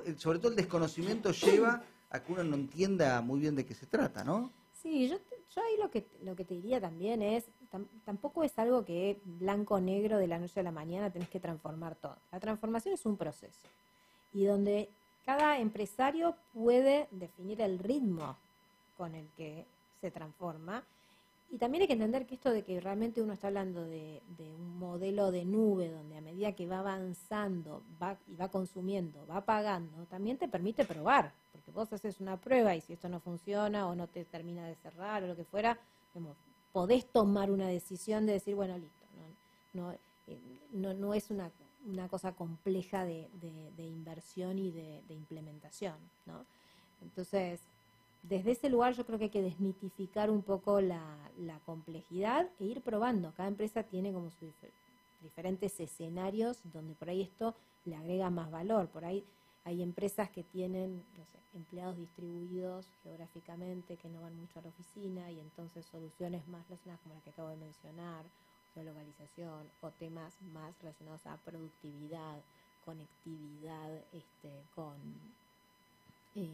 eh, 0.04 0.14
Sobre 0.16 0.38
todo 0.38 0.50
el 0.50 0.56
desconocimiento 0.56 1.30
lleva 1.46 1.82
a 2.08 2.20
que 2.24 2.32
uno 2.32 2.42
no 2.42 2.56
entienda 2.56 3.20
muy 3.20 3.38
bien 3.38 3.54
de 3.54 3.66
qué 3.66 3.74
se 3.74 3.86
trata, 3.86 4.24
¿no? 4.24 4.50
Sí, 4.72 5.08
yo, 5.08 5.18
yo 5.54 5.62
ahí 5.62 5.76
lo 5.78 5.90
que, 5.90 6.06
lo 6.22 6.34
que 6.34 6.44
te 6.44 6.54
diría 6.54 6.80
también 6.80 7.20
es, 7.20 7.44
tampoco 8.04 8.42
es 8.42 8.58
algo 8.58 8.84
que 8.84 9.20
blanco 9.24 9.80
negro 9.80 10.18
de 10.18 10.26
la 10.26 10.38
noche 10.38 10.60
a 10.60 10.62
la 10.62 10.72
mañana 10.72 11.10
tenés 11.10 11.28
que 11.28 11.40
transformar 11.40 11.94
todo. 11.94 12.16
La 12.32 12.40
transformación 12.40 12.94
es 12.94 13.06
un 13.06 13.16
proceso 13.16 13.68
y 14.32 14.44
donde 14.44 14.88
cada 15.24 15.58
empresario 15.58 16.34
puede 16.52 17.08
definir 17.10 17.60
el 17.60 17.78
ritmo 17.78 18.36
con 18.96 19.14
el 19.14 19.28
que 19.36 19.66
se 20.00 20.10
transforma. 20.10 20.84
Y 21.52 21.58
también 21.58 21.82
hay 21.82 21.88
que 21.88 21.94
entender 21.94 22.26
que 22.26 22.36
esto 22.36 22.50
de 22.50 22.62
que 22.62 22.80
realmente 22.80 23.20
uno 23.20 23.32
está 23.32 23.48
hablando 23.48 23.84
de, 23.84 24.22
de 24.38 24.54
un 24.54 24.78
modelo 24.78 25.32
de 25.32 25.44
nube 25.44 25.90
donde 25.90 26.16
a 26.16 26.20
medida 26.20 26.52
que 26.52 26.66
va 26.66 26.78
avanzando 26.78 27.82
va, 28.00 28.16
y 28.28 28.36
va 28.36 28.48
consumiendo, 28.48 29.26
va 29.26 29.44
pagando, 29.44 30.04
también 30.06 30.38
te 30.38 30.46
permite 30.46 30.84
probar. 30.84 31.32
Porque 31.50 31.72
vos 31.72 31.92
haces 31.92 32.20
una 32.20 32.36
prueba 32.36 32.76
y 32.76 32.80
si 32.80 32.92
esto 32.92 33.08
no 33.08 33.18
funciona 33.18 33.88
o 33.88 33.96
no 33.96 34.06
te 34.06 34.24
termina 34.24 34.64
de 34.66 34.76
cerrar 34.76 35.24
o 35.24 35.26
lo 35.26 35.34
que 35.34 35.44
fuera, 35.44 35.76
podés 36.72 37.04
tomar 37.06 37.50
una 37.50 37.68
decisión 37.68 38.26
de 38.26 38.34
decir, 38.34 38.54
bueno, 38.54 38.76
listo, 38.78 39.06
no, 39.74 39.82
no, 39.82 39.92
eh, 39.92 40.38
no, 40.72 40.94
no 40.94 41.14
es 41.14 41.30
una, 41.30 41.50
una 41.86 42.08
cosa 42.08 42.32
compleja 42.32 43.04
de, 43.04 43.28
de- 43.40 43.86
inversión 43.86 44.58
y 44.58 44.70
de, 44.70 45.00
implementación. 45.14 45.94
¿no? 46.26 46.44
Entonces, 47.02 47.60
desde 48.22 48.52
ese 48.52 48.68
lugar 48.68 48.94
yo 48.94 49.04
creo 49.04 49.18
que 49.18 49.24
hay 49.24 49.30
que 49.30 49.42
desmitificar 49.42 50.30
un 50.30 50.42
poco 50.42 50.80
la, 50.80 51.02
la 51.38 51.58
complejidad 51.60 52.46
e 52.60 52.64
ir 52.66 52.80
probando. 52.82 53.32
Cada 53.36 53.48
empresa 53.48 53.82
tiene 53.82 54.12
como 54.12 54.30
sus 54.30 54.42
difer- 54.42 54.70
diferentes 55.22 55.78
escenarios 55.80 56.58
donde 56.72 56.94
por 56.94 57.08
ahí 57.08 57.22
esto 57.22 57.54
le 57.84 57.96
agrega 57.96 58.30
más 58.30 58.50
valor. 58.50 58.88
Por 58.88 59.04
ahí 59.04 59.24
hay 59.64 59.82
empresas 59.82 60.30
que 60.30 60.42
tienen 60.42 61.04
no 61.16 61.24
sé, 61.26 61.38
empleados 61.54 61.96
distribuidos 61.96 62.86
geográficamente 63.02 63.96
que 63.96 64.08
no 64.08 64.22
van 64.22 64.36
mucho 64.36 64.58
a 64.58 64.62
la 64.62 64.68
oficina 64.68 65.30
y 65.30 65.40
entonces 65.40 65.84
soluciones 65.86 66.46
más 66.48 66.66
relacionadas 66.68 67.00
como 67.02 67.14
las 67.14 67.24
que 67.24 67.30
acabo 67.30 67.48
de 67.50 67.56
mencionar, 67.56 68.24
geolocalización 68.74 69.68
o 69.80 69.90
temas 69.90 70.40
más 70.52 70.78
relacionados 70.80 71.26
a 71.26 71.36
productividad, 71.38 72.40
conectividad 72.84 73.90
este, 74.12 74.50
con 74.74 74.96
eh, 76.36 76.48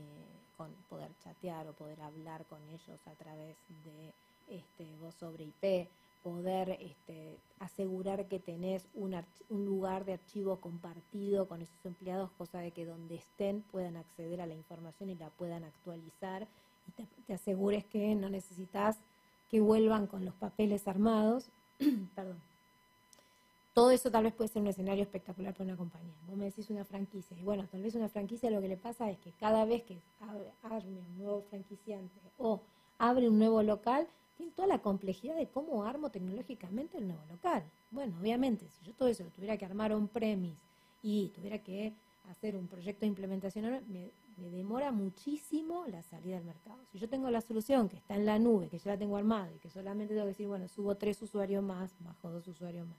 con 0.57 0.73
poder 0.89 1.11
chatear 1.23 1.69
o 1.69 1.73
poder 1.73 2.01
hablar 2.01 2.47
con 2.47 2.61
ellos 2.69 3.07
a 3.07 3.15
través 3.15 3.57
de 3.85 4.13
este, 4.49 4.87
voz 4.97 5.15
sobre 5.15 5.45
IP, 5.45 5.89
poder 6.27 6.77
este, 6.81 7.39
asegurar 7.61 8.27
que 8.27 8.41
tenés 8.41 8.89
un, 8.95 9.15
un 9.49 9.65
lugar 9.65 10.05
de 10.05 10.15
archivo 10.15 10.57
compartido 10.57 11.47
con 11.47 11.63
esos 11.63 11.87
empleados, 11.87 12.33
cosa 12.33 12.59
de 12.59 12.73
que 12.73 12.85
donde 12.85 13.15
estén 13.15 13.63
puedan 13.63 13.97
acceder 13.97 14.41
a 14.41 14.47
la 14.47 14.55
información 14.55 15.09
y 15.09 15.15
la 15.15 15.31
puedan 15.31 15.63
actualizar 15.63 16.49
y 16.89 16.91
te, 16.91 17.07
te 17.29 17.35
asegures 17.35 17.85
que 17.85 18.13
no 18.17 18.29
necesitas 18.29 18.99
que 19.49 19.61
vuelvan 19.61 20.09
con 20.09 20.25
los 20.25 20.35
papeles 20.35 20.89
armados. 20.89 21.49
Perdón. 22.17 22.41
Todo 23.73 23.93
eso 23.93 24.11
tal 24.11 24.25
vez 24.25 24.35
puede 24.35 24.49
ser 24.49 24.63
un 24.63 24.69
escenario 24.69 25.05
espectacular 25.05 25.53
para 25.53 25.63
una 25.63 25.77
compañía. 25.77 26.15
Vos 26.27 26.37
me 26.37 26.47
decís 26.47 26.71
una 26.71 26.85
franquicia. 26.85 27.37
Y 27.39 27.45
bueno, 27.45 27.69
tal 27.71 27.83
vez 27.83 27.95
una 27.95 28.09
franquicia 28.09 28.51
lo 28.51 28.61
que 28.61 28.69
le 28.69 28.77
pasa 28.77 29.09
es 29.11 29.19
que 29.19 29.31
cada 29.39 29.65
vez 29.65 29.85
que 29.85 30.01
abre, 30.19 30.51
arme 30.65 30.99
un 30.99 31.19
nuevo 31.19 31.43
franquiciante 31.43 32.19
o 32.37 32.63
abre 32.99 33.29
un 33.29 33.39
nuevo 33.39 33.63
local, 33.63 34.09
tiene 34.37 34.53
toda 34.53 34.69
la 34.69 34.81
complejidad 34.81 35.37
de 35.37 35.49
cómo 35.49 35.85
armo 35.85 36.11
tecnológicamente 36.11 36.99
el 36.99 37.09
nuevo 37.09 37.23
local. 37.29 37.65
Bueno, 37.91 38.17
obviamente, 38.21 38.69
si 38.69 38.85
yo 38.85 38.95
todo 38.95 39.09
eso 39.09 39.25
lo 39.25 39.31
tuviera 39.31 39.57
que 39.57 39.65
armar 39.65 39.93
on-premise 39.93 40.61
y 41.03 41.29
tuviera 41.29 41.59
que 41.59 41.95
hacer 42.31 42.57
un 42.57 42.67
proyecto 42.67 43.01
de 43.01 43.07
implementación, 43.07 43.83
me, 43.89 44.11
demora 44.51 44.93
muchísimo 44.93 45.87
la 45.87 46.03
salida 46.03 46.37
al 46.37 46.45
mercado. 46.45 46.79
Si 46.93 46.99
yo 46.99 47.09
tengo 47.09 47.31
la 47.31 47.41
solución 47.41 47.89
que 47.89 47.97
está 47.97 48.15
en 48.17 48.27
la 48.27 48.39
nube, 48.39 48.69
que 48.69 48.79
yo 48.79 48.91
la 48.91 48.99
tengo 48.99 49.17
armada 49.17 49.51
y 49.55 49.59
que 49.59 49.71
solamente 49.71 50.13
tengo 50.13 50.27
que 50.27 50.33
decir, 50.33 50.47
bueno, 50.47 50.69
subo 50.69 50.95
tres 50.97 51.23
usuarios 51.23 51.63
más, 51.63 51.95
bajo 52.01 52.31
dos 52.31 52.47
usuarios 52.47 52.87
más. 52.87 52.99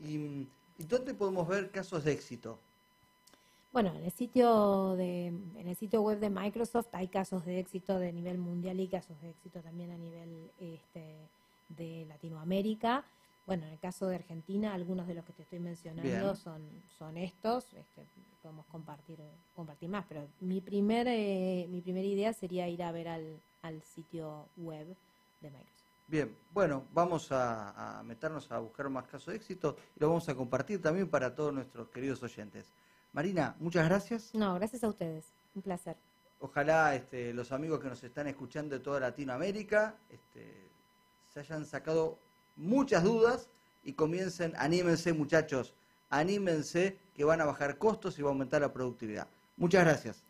¿Y, 0.00 0.48
y 0.78 0.84
dónde 0.88 1.14
podemos 1.14 1.46
ver 1.46 1.70
casos 1.70 2.02
de 2.02 2.12
éxito? 2.12 2.58
Bueno, 3.76 3.92
en 3.94 4.04
el 4.04 4.10
sitio 4.10 4.96
de, 4.96 5.26
en 5.26 5.68
el 5.68 5.76
sitio 5.76 6.00
web 6.00 6.18
de 6.18 6.30
Microsoft 6.30 6.86
hay 6.92 7.08
casos 7.08 7.44
de 7.44 7.58
éxito 7.60 7.98
de 7.98 8.10
nivel 8.10 8.38
mundial 8.38 8.80
y 8.80 8.88
casos 8.88 9.20
de 9.20 9.28
éxito 9.28 9.60
también 9.60 9.90
a 9.90 9.98
nivel 9.98 10.50
este, 10.58 11.14
de 11.68 12.06
Latinoamérica. 12.08 13.04
Bueno, 13.46 13.66
en 13.66 13.74
el 13.74 13.78
caso 13.78 14.06
de 14.06 14.14
Argentina, 14.14 14.72
algunos 14.72 15.06
de 15.06 15.12
los 15.12 15.26
que 15.26 15.34
te 15.34 15.42
estoy 15.42 15.58
mencionando 15.58 16.08
Bien. 16.08 16.36
son, 16.36 16.62
son 16.98 17.18
estos. 17.18 17.64
Este, 17.74 18.06
podemos 18.42 18.64
compartir, 18.72 19.18
compartir 19.54 19.90
más, 19.90 20.06
pero 20.08 20.26
mi 20.40 20.62
primer, 20.62 21.06
eh, 21.06 21.66
mi 21.68 21.82
primera 21.82 22.06
idea 22.06 22.32
sería 22.32 22.66
ir 22.70 22.82
a 22.82 22.90
ver 22.92 23.08
al, 23.08 23.38
al 23.60 23.82
sitio 23.82 24.46
web 24.56 24.86
de 25.42 25.50
Microsoft. 25.50 25.84
Bien, 26.08 26.34
bueno, 26.54 26.84
vamos 26.94 27.30
a, 27.30 27.98
a 27.98 28.02
meternos 28.04 28.50
a 28.50 28.58
buscar 28.58 28.88
más 28.88 29.04
casos 29.04 29.26
de 29.26 29.36
éxito 29.36 29.76
y 29.94 30.00
lo 30.00 30.08
vamos 30.08 30.26
a 30.30 30.34
compartir 30.34 30.80
también 30.80 31.10
para 31.10 31.34
todos 31.34 31.52
nuestros 31.52 31.90
queridos 31.90 32.22
oyentes. 32.22 32.72
Marina, 33.16 33.56
muchas 33.60 33.88
gracias. 33.88 34.34
No, 34.34 34.56
gracias 34.56 34.84
a 34.84 34.88
ustedes. 34.88 35.32
Un 35.54 35.62
placer. 35.62 35.96
Ojalá 36.38 36.94
este, 36.94 37.32
los 37.32 37.50
amigos 37.50 37.80
que 37.80 37.88
nos 37.88 38.04
están 38.04 38.26
escuchando 38.26 38.76
de 38.76 38.84
toda 38.84 39.00
Latinoamérica 39.00 39.96
este, 40.10 40.68
se 41.32 41.40
hayan 41.40 41.64
sacado 41.64 42.18
muchas 42.56 43.04
dudas 43.04 43.48
y 43.82 43.94
comiencen, 43.94 44.52
anímense 44.58 45.14
muchachos, 45.14 45.72
anímense 46.10 46.98
que 47.14 47.24
van 47.24 47.40
a 47.40 47.46
bajar 47.46 47.78
costos 47.78 48.18
y 48.18 48.22
va 48.22 48.28
a 48.28 48.32
aumentar 48.32 48.60
la 48.60 48.74
productividad. 48.74 49.26
Muchas 49.56 49.86
gracias. 49.86 50.22